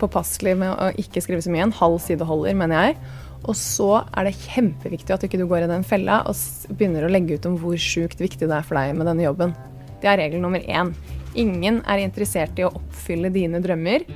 påpasselig 0.00 0.56
med 0.56 0.72
å 0.72 0.88
ikke 0.96 1.20
skrive 1.20 1.44
så 1.44 1.52
mye. 1.52 1.66
En 1.68 1.76
halv 1.76 1.98
side 2.00 2.24
holder, 2.24 2.56
mener 2.56 2.88
jeg. 2.88 2.96
Og 3.46 3.54
så 3.56 4.02
er 4.02 4.28
det 4.28 4.38
kjempeviktig 4.48 5.14
at 5.14 5.22
du 5.22 5.28
ikke 5.28 5.46
går 5.48 5.66
i 5.66 5.70
den 5.70 5.86
fella 5.86 6.20
og 6.28 6.36
begynner 6.74 7.06
å 7.06 7.12
legge 7.12 7.38
ut 7.38 7.46
om 7.48 7.58
hvor 7.60 7.78
sjukt 7.80 8.20
viktig 8.20 8.48
det 8.48 8.56
er 8.56 8.66
for 8.66 8.80
deg 8.80 8.96
med 8.98 9.08
denne 9.08 9.26
jobben. 9.26 9.54
Det 10.02 10.10
er 10.10 10.20
regel 10.20 10.42
nummer 10.42 10.62
én. 10.62 10.92
Ingen 11.38 11.82
er 11.86 12.02
interessert 12.02 12.58
i 12.58 12.66
å 12.66 12.72
oppfylle 12.74 13.30
dine 13.34 13.60
drømmer. 13.62 14.06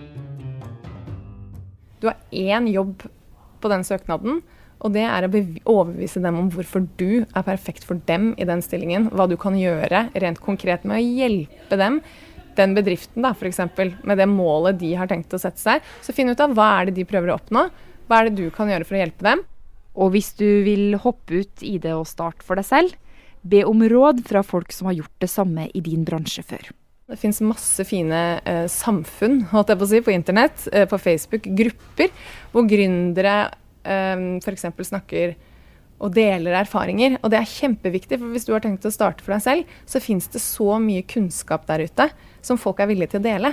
Du 2.02 2.08
har 2.10 2.18
én 2.34 2.66
jobb 2.72 3.04
på 3.62 3.70
den 3.70 3.84
søknaden, 3.86 4.40
og 4.82 4.94
det 4.96 5.04
er 5.06 5.28
å 5.28 5.30
overbevise 5.30 6.22
dem 6.22 6.40
om 6.40 6.50
hvorfor 6.50 6.82
du 6.98 7.22
er 7.22 7.46
perfekt 7.46 7.86
for 7.86 8.02
dem 8.08 8.32
i 8.34 8.46
den 8.48 8.62
stillingen. 8.64 9.06
Hva 9.14 9.28
du 9.30 9.36
kan 9.38 9.54
gjøre 9.58 10.08
rent 10.18 10.42
konkret 10.42 10.82
med 10.82 10.98
å 10.98 11.04
hjelpe 11.22 11.78
dem, 11.78 12.00
den 12.58 12.74
bedriften 12.76 13.24
da, 13.24 13.30
f.eks., 13.32 13.62
med 14.02 14.18
det 14.18 14.26
målet 14.28 14.80
de 14.82 14.92
har 14.98 15.08
tenkt 15.08 15.32
å 15.32 15.40
sette 15.40 15.62
seg. 15.62 15.86
Så 16.02 16.14
finn 16.16 16.32
ut 16.32 16.42
av 16.42 16.52
hva 16.56 16.68
er 16.80 16.90
det 16.90 16.98
de 16.98 17.06
prøver 17.08 17.32
å 17.32 17.38
oppnå. 17.38 17.68
Hva 18.08 18.20
er 18.20 18.30
det 18.30 18.42
du 18.42 18.52
kan 18.54 18.70
gjøre 18.70 18.86
for 18.88 18.98
å 18.98 19.02
hjelpe 19.02 19.26
dem? 19.26 19.42
Og 19.92 20.14
hvis 20.14 20.32
du 20.38 20.46
vil 20.64 20.96
hoppe 21.00 21.42
ut 21.42 21.64
i 21.66 21.76
det 21.82 21.92
og 21.96 22.08
starte 22.08 22.44
for 22.46 22.58
deg 22.58 22.66
selv, 22.68 22.94
be 23.42 23.64
om 23.66 23.82
råd 23.90 24.22
fra 24.28 24.44
folk 24.46 24.72
som 24.72 24.88
har 24.88 25.00
gjort 25.00 25.24
det 25.24 25.30
samme 25.30 25.66
i 25.74 25.82
din 25.84 26.06
bransje 26.06 26.44
før. 26.46 26.70
Det 27.10 27.18
fins 27.20 27.42
masse 27.44 27.84
fine 27.84 28.18
eh, 28.48 28.66
samfunn 28.70 29.42
holdt 29.50 29.72
jeg 29.72 29.80
på, 29.80 29.88
å 29.88 29.90
si, 29.90 30.02
på 30.06 30.14
internett, 30.14 30.68
eh, 30.72 30.86
på 30.88 30.98
Facebook, 31.02 31.48
grupper, 31.58 32.12
hvor 32.54 32.64
gründere 32.70 33.34
eh, 33.84 34.28
f.eks. 34.38 34.68
snakker 34.88 35.34
og 36.02 36.14
deler 36.14 36.56
erfaringer. 36.62 37.18
Og 37.20 37.30
det 37.34 37.42
er 37.42 37.50
kjempeviktig, 37.50 38.18
for 38.18 38.32
hvis 38.32 38.46
du 38.48 38.54
har 38.54 38.64
tenkt 38.64 38.86
å 38.88 38.94
starte 38.94 39.24
for 39.24 39.34
deg 39.34 39.44
selv, 39.44 39.76
så 39.86 40.02
fins 40.02 40.30
det 40.32 40.42
så 40.42 40.78
mye 40.82 41.04
kunnskap 41.06 41.66
der 41.68 41.84
ute 41.86 42.08
som 42.42 42.58
folk 42.58 42.80
er 42.82 42.90
villige 42.90 43.12
til 43.12 43.22
å 43.22 43.26
dele. 43.26 43.52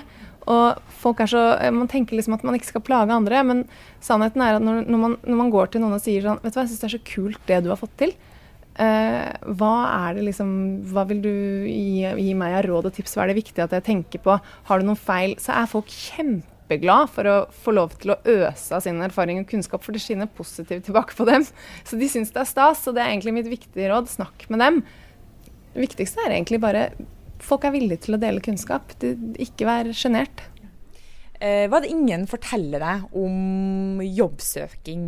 Og 0.49 0.81
folk 1.01 1.21
er 1.21 1.29
så, 1.29 1.43
Man 1.75 1.89
tenker 1.91 2.17
liksom 2.17 2.35
at 2.37 2.45
man 2.47 2.57
ikke 2.57 2.71
skal 2.71 2.85
plage 2.85 3.13
andre, 3.13 3.43
men 3.45 3.63
sannheten 4.03 4.41
er 4.41 4.57
at 4.57 4.65
når, 4.65 4.81
når, 4.87 5.03
man, 5.03 5.15
når 5.23 5.39
man, 5.43 5.53
går 5.53 5.71
til 5.71 5.83
noen 5.83 5.97
og 5.99 6.03
sier 6.03 6.25
sånn 6.25 6.41
Vet 6.41 6.55
du 6.55 6.59
hva, 6.59 6.65
jeg 6.65 6.73
syns 6.73 6.83
det 6.83 6.89
er 6.89 6.95
så 6.97 7.07
kult 7.13 7.41
det 7.49 7.61
du 7.65 7.71
har 7.71 7.81
fått 7.81 7.97
til. 8.01 8.15
Uh, 8.79 9.27
hva 9.59 9.73
er 10.07 10.15
det 10.15 10.21
liksom 10.29 10.51
Hva 10.87 11.03
vil 11.09 11.17
du 11.19 11.33
gi, 11.67 12.05
gi 12.05 12.35
meg 12.37 12.55
av 12.61 12.63
råd 12.69 12.87
og 12.89 12.95
tips? 12.95 13.17
Hva 13.17 13.25
er 13.25 13.33
det 13.33 13.41
viktig 13.41 13.65
at 13.65 13.75
jeg 13.75 13.85
tenker 13.89 14.23
på? 14.23 14.37
Har 14.69 14.79
du 14.79 14.87
noen 14.87 14.99
feil? 14.99 15.35
Så 15.41 15.51
er 15.51 15.69
folk 15.69 15.91
kjempeglad 15.91 17.11
for 17.11 17.27
å 17.27 17.35
få 17.65 17.75
lov 17.75 17.97
til 17.99 18.15
å 18.15 18.19
øse 18.23 18.77
av 18.77 18.85
sin 18.85 19.03
erfaring 19.03 19.41
og 19.43 19.51
kunnskap, 19.51 19.83
for 19.83 19.95
det 19.95 20.01
skinner 20.05 20.31
positivt 20.31 20.87
tilbake 20.87 21.17
på 21.17 21.27
dem. 21.29 21.45
Så 21.83 21.99
de 21.99 22.09
syns 22.09 22.31
det 22.33 22.41
er 22.45 22.49
stas, 22.49 22.87
og 22.87 22.95
det 22.95 23.03
er 23.03 23.11
egentlig 23.11 23.35
mitt 23.35 23.51
viktige 23.51 23.91
råd. 23.91 24.09
Snakk 24.15 24.47
med 24.49 24.63
dem. 24.63 24.81
Det 25.75 25.83
viktigste 25.85 26.23
er 26.23 26.37
egentlig 26.39 26.61
bare 26.63 26.87
folk 27.43 27.65
er 27.65 27.75
villige 27.75 28.05
til 28.05 28.17
å 28.17 28.21
dele 28.21 28.43
kunnskap. 28.43 28.93
ikke 29.01 29.67
vær 29.67 29.91
sjenert. 29.95 30.45
Eh, 31.39 31.67
hva 31.71 31.79
er 31.79 31.85
det 31.85 31.93
ingen 31.93 32.25
forteller 32.27 32.83
deg 32.83 33.15
om 33.15 34.01
jobbsøking? 34.03 35.05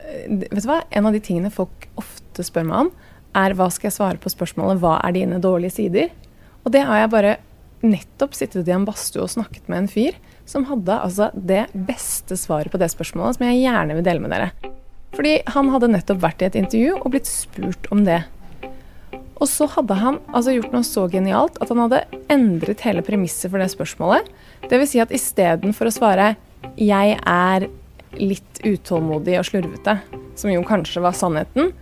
Eh, 0.00 0.28
vet 0.30 0.62
du 0.62 0.70
hva? 0.70 0.82
En 0.90 1.08
av 1.08 1.12
de 1.12 1.20
tingene 1.20 1.52
folk 1.52 1.88
ofte 2.00 2.44
spør 2.46 2.68
meg 2.68 2.86
om, 2.86 2.92
er 3.36 3.56
hva 3.56 3.68
skal 3.72 3.90
jeg 3.90 3.98
svare 3.98 4.20
på 4.20 4.32
spørsmålet 4.32 4.80
'hva 4.80 5.00
er 5.04 5.12
dine 5.12 5.40
dårlige 5.40 5.76
sider'? 5.76 6.10
Og 6.64 6.72
det 6.72 6.86
har 6.86 7.04
jeg 7.04 7.10
bare 7.10 7.36
nettopp 7.82 8.32
sittet 8.34 8.66
i 8.66 8.72
en 8.72 8.86
badstue 8.86 9.22
og 9.22 9.30
snakket 9.30 9.68
med 9.68 9.78
en 9.78 9.88
fyr 9.88 10.16
som 10.46 10.64
hadde 10.64 10.88
altså 10.88 11.30
det 11.34 11.66
beste 11.74 12.36
svaret 12.38 12.72
på 12.72 12.78
det 12.78 12.88
spørsmålet, 12.90 13.36
som 13.36 13.46
jeg 13.46 13.66
gjerne 13.66 13.94
vil 13.94 14.06
dele 14.06 14.20
med 14.20 14.30
dere. 14.30 14.50
Fordi 15.16 15.42
han 15.46 15.68
hadde 15.72 15.92
nettopp 15.92 16.20
vært 16.22 16.42
i 16.42 16.48
et 16.48 16.58
intervju 16.60 16.96
og 16.96 17.10
blitt 17.14 17.28
spurt 17.28 17.88
om 17.92 18.04
det. 18.04 18.24
Og 19.36 19.48
så 19.50 19.68
hadde 19.68 19.96
han 20.00 20.20
altså 20.32 20.54
gjort 20.56 20.72
noe 20.72 20.86
så 20.86 21.06
genialt 21.12 21.58
at 21.60 21.72
han 21.72 21.82
hadde 21.84 22.04
endret 22.32 22.84
hele 22.86 23.04
premisset 23.04 23.50
for 23.52 23.60
det 23.60 23.68
spørsmålet. 23.72 24.30
Dvs. 24.70 24.92
Si 24.92 25.02
at 25.02 25.12
istedenfor 25.14 25.90
å 25.90 25.94
svare 25.94 26.36
'jeg 26.76 27.18
er 27.20 27.68
litt 28.16 28.60
utålmodig 28.64 29.38
og 29.38 29.44
slurvete', 29.44 30.00
som 30.34 30.50
jo 30.50 30.62
kanskje 30.62 31.02
var 31.02 31.12
sannheten, 31.12 31.72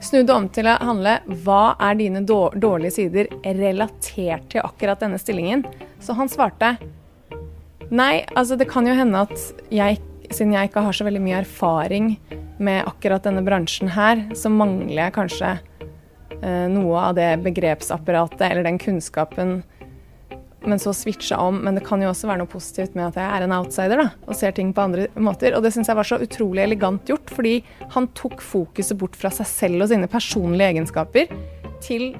snudde 0.00 0.34
om 0.34 0.48
til 0.48 0.64
å 0.64 0.78
handle 0.80 1.20
'hva 1.28 1.76
er 1.78 1.94
dine 1.94 2.24
dårlige 2.24 2.92
sider 2.92 3.28
relatert 3.44 4.48
til 4.48 4.62
akkurat 4.62 5.00
denne 5.00 5.18
stillingen'? 5.18 5.64
Så 6.00 6.14
han 6.14 6.28
svarte 6.28 6.78
Nei, 7.90 8.24
altså 8.34 8.56
det 8.56 8.68
kan 8.70 8.86
jo 8.86 8.94
hende 8.94 9.20
at 9.20 9.36
jeg, 9.70 9.98
siden 10.30 10.54
jeg 10.54 10.70
ikke 10.70 10.82
har 10.82 10.92
så 10.92 11.04
veldig 11.04 11.20
mye 11.20 11.42
erfaring 11.44 12.16
med 12.58 12.86
akkurat 12.86 13.22
denne 13.22 13.44
bransjen 13.44 13.88
her, 13.88 14.24
så 14.32 14.48
mangler 14.48 15.04
jeg 15.04 15.12
kanskje 15.12 15.60
noe 16.42 16.98
av 17.10 17.14
det 17.16 17.30
begrepsapparatet 17.44 18.42
eller 18.48 18.66
den 18.66 18.80
kunnskapen, 18.82 19.62
men 20.66 20.80
så 20.80 20.94
switche 20.96 21.36
om. 21.36 21.60
Men 21.64 21.78
det 21.78 21.84
kan 21.86 22.02
jo 22.02 22.10
også 22.10 22.28
være 22.28 22.42
noe 22.42 22.50
positivt 22.50 22.96
med 22.96 23.10
at 23.10 23.18
jeg 23.20 23.28
er 23.28 23.46
en 23.46 23.56
outsider 23.56 24.00
da, 24.00 24.08
og 24.26 24.38
ser 24.38 24.54
ting 24.56 24.72
på 24.74 24.84
andre 24.84 25.08
måter. 25.20 25.56
Og 25.56 25.64
det 25.64 25.74
syns 25.74 25.90
jeg 25.90 25.98
var 25.98 26.08
så 26.08 26.20
utrolig 26.24 26.64
elegant 26.64 27.10
gjort, 27.10 27.32
fordi 27.32 27.58
han 27.96 28.08
tok 28.18 28.42
fokuset 28.44 28.98
bort 29.00 29.18
fra 29.18 29.32
seg 29.34 29.48
selv 29.50 29.84
og 29.84 29.92
sine 29.92 30.10
personlige 30.10 30.72
egenskaper 30.74 31.34
til 31.84 32.14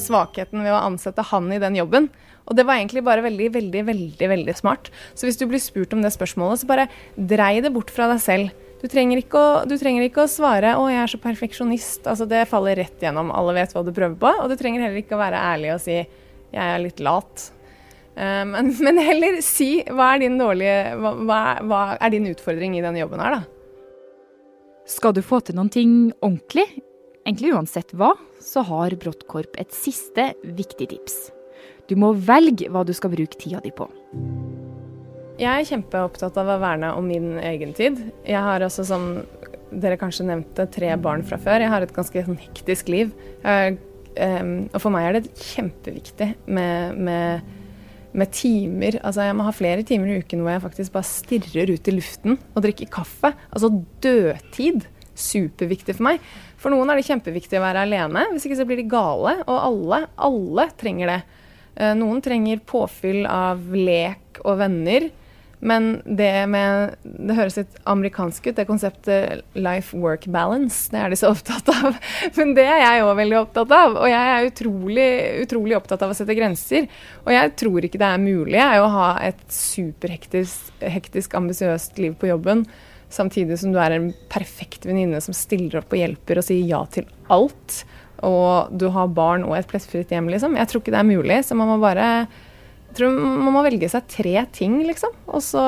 svakheten 0.00 0.62
ved 0.64 0.72
å 0.72 0.82
ansette 0.88 1.24
han 1.32 1.50
i 1.52 1.60
den 1.62 1.76
jobben. 1.78 2.10
Og 2.48 2.56
det 2.58 2.64
var 2.66 2.80
egentlig 2.80 3.04
bare 3.06 3.22
veldig, 3.24 3.52
veldig, 3.54 3.82
veldig, 3.86 4.28
veldig 4.34 4.54
smart. 4.58 4.90
Så 5.14 5.28
hvis 5.28 5.38
du 5.38 5.46
blir 5.46 5.62
spurt 5.62 5.92
om 5.94 6.02
det 6.02 6.10
spørsmålet, 6.14 6.62
så 6.62 6.70
bare 6.70 6.88
drei 7.14 7.60
det 7.62 7.70
bort 7.74 7.92
fra 7.94 8.08
deg 8.10 8.22
selv. 8.24 8.50
Du 8.82 8.88
trenger, 8.90 9.20
å, 9.38 9.44
du 9.68 9.76
trenger 9.78 10.08
ikke 10.08 10.24
å 10.24 10.30
svare 10.30 10.74
'Å, 10.74 10.86
jeg 10.90 11.02
er 11.04 11.10
så 11.12 11.18
perfeksjonist'. 11.22 12.06
Altså, 12.10 12.26
det 12.26 12.48
faller 12.50 12.80
rett 12.82 13.04
gjennom. 13.04 13.30
Alle 13.30 13.54
vet 13.60 13.74
hva 13.76 13.84
du 13.86 13.92
prøver 13.94 14.18
på. 14.18 14.32
Og 14.42 14.50
du 14.50 14.56
trenger 14.58 14.82
heller 14.82 14.98
ikke 14.98 15.14
å 15.14 15.22
være 15.22 15.42
ærlig 15.54 15.74
og 15.76 15.82
si 15.84 16.00
'jeg 16.02 16.62
er 16.62 16.82
litt 16.82 16.98
lat'. 16.98 17.52
Uh, 18.12 18.44
men, 18.44 18.74
men, 18.84 18.98
heller 18.98 19.40
si 19.40 19.84
hva 19.88 20.10
er 20.12 20.18
din 20.26 20.36
dårlige 20.36 20.92
hva, 21.00 21.38
hva, 21.64 21.96
er 21.96 22.10
din 22.12 22.28
utfordring 22.28 22.76
i 22.76 22.82
denne 22.84 23.00
jobben 23.00 23.22
her, 23.24 23.38
da? 23.38 23.42
Skal 24.84 25.14
du 25.16 25.22
få 25.22 25.40
til 25.40 25.56
noen 25.56 25.70
ting 25.72 26.12
ordentlig, 26.20 26.66
egentlig 27.24 27.54
uansett 27.54 27.94
hva, 27.96 28.12
så 28.42 28.66
har 28.68 28.98
Bråttkorp 29.00 29.56
et 29.56 29.72
siste 29.72 30.34
viktig 30.42 30.90
tips. 30.90 31.30
Du 31.88 31.96
må 31.96 32.12
velge 32.12 32.68
hva 32.68 32.84
du 32.84 32.92
skal 32.92 33.14
bruke 33.14 33.38
tida 33.38 33.62
di 33.64 33.70
på. 33.70 33.88
Jeg 35.40 35.48
er 35.48 35.64
kjempeopptatt 35.64 36.36
av 36.40 36.50
å 36.52 36.58
verne 36.60 36.90
om 36.98 37.06
min 37.08 37.38
egen 37.40 37.72
tid. 37.76 37.96
Jeg 38.28 38.42
har 38.44 38.62
også, 38.66 38.84
som 38.84 39.06
dere 39.72 39.96
kanskje 40.00 40.26
nevnte, 40.28 40.66
tre 40.72 40.92
barn 41.00 41.24
fra 41.24 41.38
før. 41.40 41.64
Jeg 41.64 41.72
har 41.72 41.84
et 41.84 41.94
ganske 41.96 42.24
sånn 42.26 42.38
hektisk 42.40 42.90
liv. 42.92 43.12
Jeg, 43.40 43.78
um, 44.12 44.54
og 44.68 44.78
for 44.82 44.92
meg 44.92 45.08
er 45.08 45.16
det 45.18 45.32
kjempeviktig 45.40 46.28
med, 46.52 46.98
med, 47.08 47.52
med, 48.12 48.32
timer. 48.36 48.98
Altså 49.00 49.24
jeg 49.24 49.38
må 49.38 49.46
ha 49.46 49.54
flere 49.56 49.86
timer 49.88 50.12
i 50.12 50.18
uken 50.20 50.44
hvor 50.44 50.52
jeg 50.52 50.64
faktisk 50.66 50.96
bare 50.98 51.08
stirrer 51.08 51.72
ut 51.72 51.88
i 51.88 51.96
luften 51.96 52.36
og 52.36 52.66
drikker 52.66 52.92
kaffe. 52.92 53.32
Altså 53.50 53.72
dødtid. 54.04 54.84
Superviktig 55.16 55.96
for 55.96 56.10
meg. 56.10 56.28
For 56.60 56.72
noen 56.72 56.92
er 56.92 57.00
det 57.00 57.08
kjempeviktig 57.08 57.58
å 57.58 57.64
være 57.64 57.82
alene, 57.84 58.28
hvis 58.32 58.46
ikke 58.48 58.60
så 58.60 58.68
blir 58.68 58.80
de 58.80 58.88
gale. 58.92 59.38
Og 59.46 59.56
alle, 59.56 60.04
alle 60.28 60.68
trenger 60.80 61.14
det. 61.14 61.18
Uh, 61.72 61.94
noen 61.96 62.20
trenger 62.24 62.60
påfyll 62.68 63.24
av 63.24 63.64
lek 63.72 64.44
og 64.44 64.60
venner. 64.60 65.08
Men 65.62 66.02
det 66.04 66.46
med 66.50 66.96
Det 67.02 67.36
høres 67.38 67.56
litt 67.60 67.76
amerikansk 67.86 68.48
ut, 68.48 68.56
det 68.56 68.66
konseptet 68.66 69.44
life-work 69.54 70.26
balance. 70.34 70.88
Det 70.90 70.98
er 70.98 71.12
de 71.12 71.18
så 71.20 71.30
opptatt 71.30 71.70
av. 71.70 71.98
Men 72.38 72.54
det 72.58 72.66
er 72.66 72.82
jeg 72.82 73.04
òg 73.06 73.12
veldig 73.20 73.38
opptatt 73.44 73.74
av. 73.76 73.94
Og 74.00 74.10
jeg 74.10 74.32
er 74.32 74.48
utrolig, 74.48 75.08
utrolig 75.44 75.78
opptatt 75.78 76.02
av 76.02 76.10
å 76.10 76.18
sette 76.18 76.34
grenser. 76.38 76.88
Og 77.22 77.30
jeg 77.36 77.54
tror 77.62 77.86
ikke 77.86 78.00
det 78.02 78.10
er 78.10 78.24
mulig 78.24 78.58
jeg, 78.58 78.82
å 78.82 78.90
ha 78.90 79.10
et 79.22 79.44
superhektisk, 79.54 80.72
hektisk, 80.82 81.38
ambisiøst 81.38 82.02
liv 82.02 82.18
på 82.18 82.32
jobben 82.32 82.66
samtidig 83.12 83.58
som 83.60 83.74
du 83.74 83.78
er 83.80 83.92
en 83.92 84.06
perfekt 84.32 84.86
venninne 84.88 85.20
som 85.20 85.36
stiller 85.36 85.82
opp 85.82 85.92
og 85.92 86.00
hjelper 86.00 86.40
og 86.40 86.46
sier 86.46 86.64
ja 86.64 86.80
til 86.90 87.06
alt. 87.32 87.82
Og 88.26 88.72
du 88.78 88.88
har 88.94 89.12
barn 89.14 89.44
og 89.46 89.56
et 89.58 89.68
plettfritt 89.68 90.10
hjem, 90.14 90.30
liksom. 90.32 90.56
Jeg 90.58 90.70
tror 90.70 90.82
ikke 90.82 90.94
det 90.94 91.02
er 91.02 91.10
mulig. 91.10 91.38
Så 91.46 91.58
man 91.58 91.70
må 91.70 91.78
bare 91.82 92.08
tror 92.96 93.14
man 93.16 93.54
må 93.54 93.64
velge 93.64 93.88
seg 93.90 94.06
tre 94.10 94.36
ting, 94.54 94.80
liksom. 94.86 95.14
Og 95.30 95.42
så 95.44 95.62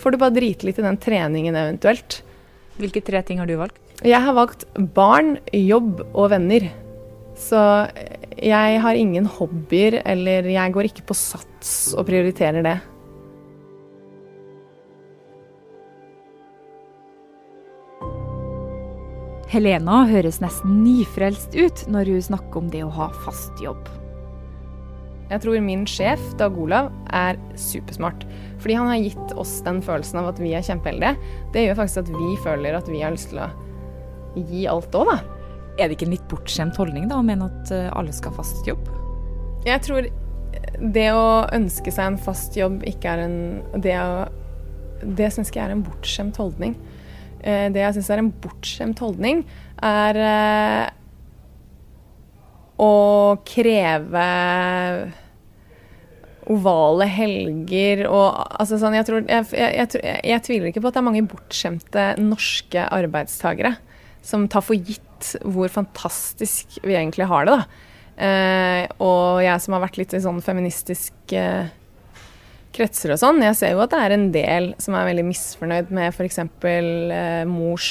får 0.00 0.14
du 0.14 0.20
bare 0.20 0.36
drite 0.36 0.68
litt 0.68 0.80
i 0.80 0.86
den 0.86 0.98
treningen 1.00 1.56
eventuelt. 1.56 2.20
Hvilke 2.80 3.02
tre 3.04 3.22
ting 3.24 3.40
har 3.40 3.48
du 3.48 3.56
valgt? 3.60 3.80
Jeg 4.04 4.20
har 4.20 4.36
valgt 4.36 4.66
barn, 4.96 5.38
jobb 5.52 6.02
og 6.12 6.28
venner. 6.34 6.68
Så 7.36 7.60
jeg 8.36 8.80
har 8.80 8.96
ingen 8.96 9.28
hobbyer, 9.28 10.00
eller 10.04 10.48
jeg 10.52 10.74
går 10.74 10.90
ikke 10.90 11.06
på 11.08 11.16
sats 11.16 11.94
og 11.96 12.06
prioriterer 12.08 12.64
det. 12.64 12.76
Helena 19.46 20.02
høres 20.10 20.40
nesten 20.42 20.82
nyfrelst 20.82 21.54
ut 21.54 21.84
når 21.88 22.10
hun 22.12 22.24
snakker 22.32 22.60
om 22.60 22.72
det 22.72 22.82
å 22.84 22.90
ha 22.92 23.12
fast 23.24 23.62
jobb. 23.62 23.86
Jeg 25.26 25.42
tror 25.42 25.62
min 25.64 25.86
sjef, 25.90 26.22
Dag 26.38 26.54
Olav, 26.58 26.92
er 27.10 27.38
supersmart. 27.58 28.22
Fordi 28.62 28.76
han 28.78 28.90
har 28.92 29.00
gitt 29.02 29.32
oss 29.38 29.58
den 29.66 29.80
følelsen 29.82 30.20
av 30.20 30.30
at 30.30 30.42
vi 30.42 30.52
er 30.54 30.64
kjempeheldige. 30.66 31.16
Det 31.54 31.64
gjør 31.64 31.80
faktisk 31.80 32.04
at 32.04 32.12
vi 32.14 32.28
føler 32.44 32.78
at 32.78 32.90
vi 32.90 33.00
har 33.02 33.14
lyst 33.14 33.32
til 33.32 33.42
å 33.42 33.48
gi 34.36 34.66
alt 34.70 34.94
òg, 34.94 35.10
da. 35.10 35.16
Er 35.76 35.88
det 35.88 35.96
ikke 35.96 36.06
en 36.06 36.14
litt 36.14 36.28
bortskjemt 36.30 36.78
holdning 36.80 37.08
da, 37.10 37.18
å 37.18 37.26
mene 37.26 37.50
at 37.50 37.72
eh, 37.74 37.90
alle 37.98 38.14
skal 38.14 38.32
ha 38.32 38.38
fast 38.38 38.68
jobb? 38.68 38.86
Jeg 39.66 39.82
tror 39.84 40.06
det 40.80 41.08
å 41.12 41.26
ønske 41.56 41.92
seg 41.92 42.12
en 42.12 42.20
fast 42.22 42.56
jobb 42.56 42.84
ikke 42.86 43.12
er 43.12 43.24
en 43.26 43.38
Det, 43.82 43.96
det 45.18 45.32
syns 45.34 45.50
jeg 45.52 45.64
er 45.64 45.74
en 45.74 45.82
bortskjemt 45.84 46.38
holdning. 46.40 46.78
Eh, 47.42 47.66
det 47.74 47.82
jeg 47.82 47.98
syns 47.98 48.12
er 48.14 48.22
en 48.22 48.30
bortskjemt 48.44 49.02
holdning, 49.02 49.42
er 49.84 50.22
å 52.82 53.36
kreve 53.48 54.26
ovale 56.46 57.08
helger 57.10 58.04
og 58.06 58.36
altså 58.60 58.78
sånn, 58.78 58.94
jeg, 58.94 59.06
tror, 59.08 59.24
jeg, 59.26 59.48
jeg, 59.50 59.88
jeg, 59.98 60.42
tviler 60.46 60.70
ikke 60.70 60.82
på 60.84 60.90
at 60.90 60.94
det 60.98 61.00
er 61.00 61.08
mange 61.08 61.24
bortskjemte 61.26 62.04
norske 62.22 62.84
arbeidstakere 62.94 63.74
som 64.26 64.46
tar 64.50 64.62
for 64.66 64.78
gitt 64.78 65.32
hvor 65.42 65.70
fantastisk 65.72 66.78
vi 66.84 66.94
egentlig 66.94 67.26
har 67.30 67.48
det. 67.48 67.56
da. 67.56 67.82
Eh, 68.16 68.84
og 69.02 69.42
jeg 69.44 69.60
som 69.60 69.76
har 69.76 69.82
vært 69.84 69.98
litt 70.00 70.14
i 70.16 70.22
sånn 70.24 70.38
feministiske 70.44 71.40
eh, 71.40 71.74
kretser 72.76 73.12
og 73.14 73.20
sånn, 73.20 73.42
jeg 73.44 73.56
ser 73.58 73.74
jo 73.74 73.82
at 73.84 73.92
det 73.92 74.00
er 74.02 74.14
en 74.14 74.28
del 74.34 74.70
som 74.82 74.96
er 74.96 75.08
veldig 75.08 75.24
misfornøyd 75.30 75.92
med 75.96 76.12
f.eks. 76.12 76.40
Eh, 76.44 77.42
mors 77.48 77.90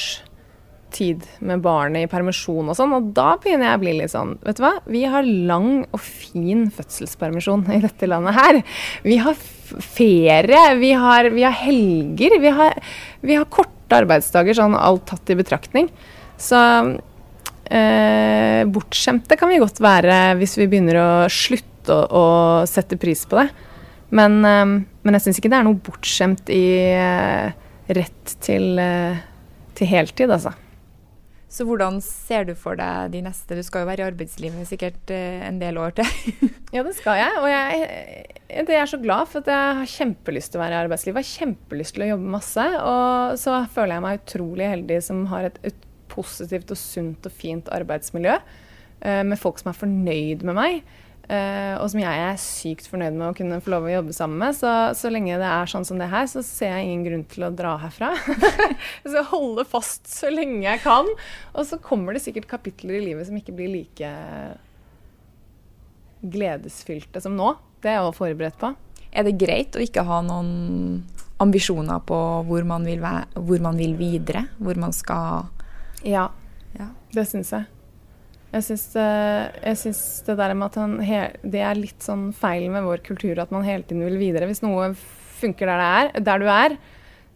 tid 0.96 1.24
med 1.44 1.62
barnet 1.64 2.06
i 2.06 2.10
permisjon 2.10 2.70
og 2.72 2.76
sånn, 2.78 2.94
og 2.96 3.10
da 3.16 3.34
begynner 3.42 3.70
jeg 3.70 3.78
å 3.78 3.82
bli 3.82 3.94
litt 3.98 4.12
sånn 4.12 4.36
Vet 4.46 4.58
du 4.58 4.64
hva, 4.64 4.72
vi 4.88 5.02
har 5.10 5.26
lang 5.26 5.84
og 5.90 6.00
fin 6.02 6.66
fødselspermisjon 6.72 7.66
i 7.76 7.82
dette 7.84 8.08
landet 8.08 8.36
her. 8.36 8.60
Vi 9.04 9.18
har 9.22 9.36
ferie, 9.36 10.62
vi 10.80 10.92
har, 10.96 11.30
vi 11.34 11.44
har 11.44 11.56
helger, 11.58 12.38
vi 12.40 12.54
har, 12.60 12.80
vi 13.20 13.36
har, 13.38 13.48
korte 13.52 14.00
arbeidsdager, 14.00 14.56
sånn 14.56 14.76
alt 14.78 15.06
tatt 15.10 15.30
i 15.30 15.38
betraktning. 15.38 15.90
Så 16.40 16.58
eh, 17.70 18.62
bortskjemte 18.70 19.38
kan 19.38 19.52
vi 19.52 19.60
godt 19.62 19.80
være 19.82 20.36
hvis 20.40 20.56
vi 20.60 20.68
begynner 20.70 21.00
å 21.00 21.08
slutte 21.32 21.94
å, 21.94 22.02
å 22.06 22.26
sette 22.70 22.98
pris 23.00 23.24
på 23.28 23.38
det. 23.40 23.48
Men, 24.16 24.38
eh, 24.44 24.66
men 25.02 25.18
jeg 25.18 25.26
syns 25.26 25.40
ikke 25.40 25.52
det 25.52 25.60
er 25.60 25.68
noe 25.68 25.86
bortskjemt 25.88 26.52
i 26.54 26.66
eh, 26.94 27.66
rett 27.96 28.36
til, 28.42 28.78
eh, 28.82 29.18
til 29.78 29.90
heltid, 29.90 30.30
altså. 30.30 30.54
Så 31.46 31.62
hvordan 31.62 32.00
ser 32.02 32.48
du 32.48 32.54
for 32.58 32.78
deg 32.78 33.12
de 33.14 33.20
neste 33.22 33.54
Du 33.54 33.62
skal 33.64 33.84
jo 33.84 33.88
være 33.88 34.02
i 34.02 34.06
arbeidslivet 34.08 34.66
sikkert 34.66 35.12
eh, 35.14 35.44
en 35.46 35.60
del 35.60 35.78
år 35.78 35.94
til. 35.96 36.08
ja, 36.74 36.82
det 36.82 36.96
skal 36.98 37.20
jeg. 37.20 37.38
Og 37.38 37.46
jeg, 37.50 37.86
jeg, 38.50 38.66
er 38.66 38.90
så 38.90 38.98
glad 39.02 39.30
for 39.30 39.44
at 39.44 39.50
jeg 39.52 39.78
har 39.80 39.92
kjempelyst 39.92 40.52
til 40.52 40.60
å 40.60 40.64
være 40.64 40.74
i 40.74 40.80
arbeidslivet. 40.84 41.22
Jeg 41.22 41.30
har 41.30 41.46
kjempelyst 41.46 41.96
til 41.96 42.06
å 42.06 42.10
jobbe 42.10 42.34
masse. 42.34 42.66
Og 42.82 43.38
så 43.42 43.60
føler 43.76 43.96
jeg 43.96 44.06
meg 44.08 44.22
utrolig 44.24 44.70
heldig 44.74 45.00
som 45.06 45.22
har 45.30 45.48
et, 45.50 45.60
et 45.70 45.86
positivt 46.10 46.74
og 46.74 46.80
sunt 46.80 47.30
og 47.30 47.38
fint 47.38 47.70
arbeidsmiljø. 47.78 48.38
Uh, 48.96 49.22
med 49.28 49.38
folk 49.38 49.60
som 49.60 49.70
er 49.70 49.78
fornøyd 49.78 50.42
med 50.48 50.56
meg. 50.56 50.94
Uh, 51.26 51.74
og 51.82 51.88
som 51.90 51.98
jeg 51.98 52.22
er 52.22 52.36
sykt 52.38 52.86
fornøyd 52.86 53.16
med 53.18 53.32
å 53.32 53.34
kunne 53.34 53.58
få 53.58 53.72
lov 53.72 53.88
å 53.88 53.94
jobbe 53.96 54.14
sammen 54.14 54.38
med. 54.44 54.54
Så, 54.54 54.70
så 54.94 55.10
lenge 55.10 55.40
det 55.40 55.48
er 55.50 55.72
sånn 55.72 55.86
som 55.88 55.98
det 55.98 56.06
her, 56.12 56.28
så 56.30 56.42
ser 56.46 56.76
jeg 56.76 56.86
ingen 56.86 57.06
grunn 57.08 57.24
til 57.32 57.48
å 57.48 57.50
dra 57.54 57.74
herfra. 57.82 58.12
skal 59.02 59.26
holde 59.32 59.66
fast 59.66 60.06
så 60.12 60.30
lenge 60.30 60.62
jeg 60.62 60.84
kan. 60.84 61.10
Og 61.56 61.66
så 61.66 61.80
kommer 61.82 62.14
det 62.14 62.22
sikkert 62.22 62.46
kapitler 62.50 63.00
i 63.00 63.04
livet 63.08 63.26
som 63.26 63.38
ikke 63.38 63.56
blir 63.58 63.72
like 63.74 64.12
gledesfylte 66.26 67.22
som 67.22 67.34
nå. 67.38 67.56
Det 67.82 67.90
er 67.90 67.98
jeg 67.98 68.06
også 68.06 68.20
forberedt 68.22 68.58
på. 68.62 68.72
Er 69.16 69.26
det 69.26 69.38
greit 69.40 69.76
å 69.76 69.82
ikke 69.82 70.06
ha 70.06 70.22
noen 70.24 71.04
ambisjoner 71.42 72.00
på 72.06 72.18
hvor 72.48 72.66
man 72.68 72.86
vil, 72.86 73.02
være, 73.02 73.42
hvor 73.48 73.62
man 73.64 73.78
vil 73.80 73.96
videre? 73.98 74.46
Hvor 74.62 74.78
man 74.80 74.94
skal 74.94 75.50
Ja, 76.06 76.28
ja. 76.78 76.92
det 77.14 77.26
syns 77.28 77.50
jeg. 77.50 77.66
Jeg 78.56 79.78
syns, 79.80 80.02
det 80.26 80.36
der 80.38 80.54
med 80.56 80.66
at 80.70 80.78
han, 80.80 80.98
det 81.44 81.62
er 81.62 81.78
litt 81.78 82.04
sånn 82.04 82.30
feil 82.36 82.68
med 82.72 82.86
vår 82.86 83.04
kultur 83.06 83.38
at 83.42 83.52
man 83.54 83.66
hele 83.66 83.84
tiden 83.84 84.04
vil 84.06 84.18
videre. 84.20 84.48
Hvis 84.48 84.64
noe 84.64 84.92
funker 85.40 85.68
der, 85.68 85.80
det 85.80 86.22
er, 86.22 86.26
der 86.30 86.42
du 86.42 86.48
er, 86.50 86.76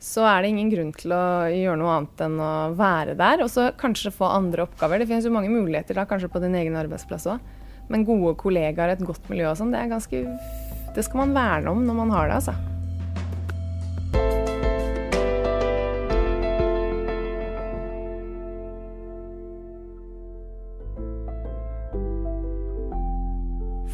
så 0.01 0.25
er 0.25 0.41
det 0.41 0.55
ingen 0.55 0.71
grunn 0.73 0.93
til 0.97 1.13
å 1.13 1.23
gjøre 1.53 1.77
noe 1.77 1.95
annet 1.99 2.25
enn 2.25 2.41
å 2.41 2.53
være 2.79 3.17
der. 3.21 3.45
Og 3.45 3.53
så 3.53 3.69
kanskje 3.81 4.15
få 4.17 4.31
andre 4.33 4.65
oppgaver. 4.65 5.03
Det 5.03 5.11
finnes 5.11 5.29
jo 5.29 5.35
mange 5.35 5.53
muligheter 5.53 5.99
da, 6.01 6.07
kanskje 6.09 6.33
på 6.33 6.41
din 6.41 6.57
egen 6.57 6.79
arbeidsplass 6.81 7.29
òg. 7.29 7.57
Men 7.93 8.07
gode 8.09 8.37
kollegaer, 8.41 8.95
et 8.95 9.05
godt 9.05 9.29
miljø 9.29 9.51
og 9.51 9.59
sånn, 9.61 9.75
det 9.75 9.83
er 9.83 9.91
ganske 9.91 10.25
Det 10.95 11.05
skal 11.07 11.25
man 11.25 11.35
verne 11.37 11.75
om 11.75 11.85
når 11.87 11.99
man 12.01 12.15
har 12.17 12.31
det, 12.31 12.39
altså. 12.41 12.80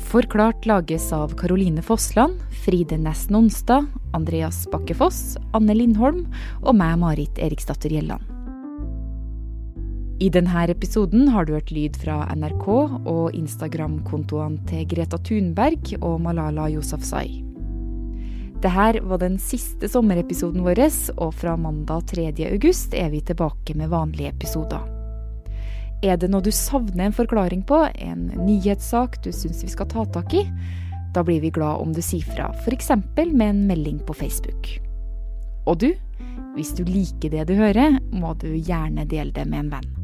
Forklart 0.07 0.67
lages 0.67 1.13
av 1.13 1.35
Caroline 1.35 1.83
Fossland, 1.83 2.39
Fride 2.65 2.99
Næss 2.99 3.31
Nonstad, 3.31 3.87
Andreas 4.15 4.69
Bakkefoss, 4.71 5.35
Anne 5.53 5.75
Lindholm 5.75 6.29
og 6.63 6.77
meg, 6.79 6.95
Marit 7.03 7.41
Eriksdatter 7.43 7.91
Gjelland. 7.91 8.23
I 10.23 10.31
denne 10.31 10.63
episoden 10.71 11.27
har 11.35 11.45
du 11.45 11.57
hørt 11.57 11.75
lyd 11.75 11.99
fra 11.99 12.21
NRK 12.39 12.69
og 12.71 13.35
Instagram-kontoene 13.35 14.63
til 14.71 14.87
Greta 14.95 15.19
Thunberg 15.19 15.97
og 15.99 16.21
Malala 16.23 16.71
Yousafzai. 16.71 17.43
Dette 18.63 19.07
var 19.11 19.21
den 19.21 19.41
siste 19.43 19.91
sommerepisoden 19.91 20.63
vår, 20.63 20.87
og 21.19 21.35
fra 21.35 21.59
mandag 21.59 22.07
3. 22.15 22.31
august 22.55 22.95
er 22.95 23.11
vi 23.11 23.27
tilbake 23.27 23.75
med 23.75 23.91
vanlige 23.91 24.31
episoder. 24.33 24.96
Er 26.05 26.19
det 26.21 26.29
noe 26.29 26.45
du 26.45 26.53
savner 26.53 27.07
en 27.07 27.17
forklaring 27.17 27.63
på, 27.67 27.79
en 27.95 28.29
nyhetssak 28.37 29.23
du 29.25 29.31
syns 29.33 29.63
vi 29.65 29.71
skal 29.73 29.89
ta 29.89 30.05
tak 30.13 30.35
i? 30.37 30.45
Da 31.17 31.23
blir 31.25 31.41
vi 31.41 31.51
glad 31.51 31.81
om 31.81 31.95
du 31.97 32.03
sier 32.05 32.27
fra, 32.37 32.51
f.eks. 32.65 32.91
med 33.17 33.49
en 33.49 33.63
melding 33.71 34.03
på 34.05 34.15
Facebook. 34.15 34.69
Og 35.67 35.81
du, 35.81 35.89
hvis 36.55 36.75
du 36.77 36.85
liker 36.85 37.33
det 37.33 37.47
du 37.49 37.57
hører, 37.57 37.97
må 38.13 38.35
du 38.43 38.51
gjerne 38.53 39.09
dele 39.09 39.33
det 39.33 39.47
med 39.49 39.65
en 39.65 39.73
venn. 39.79 39.96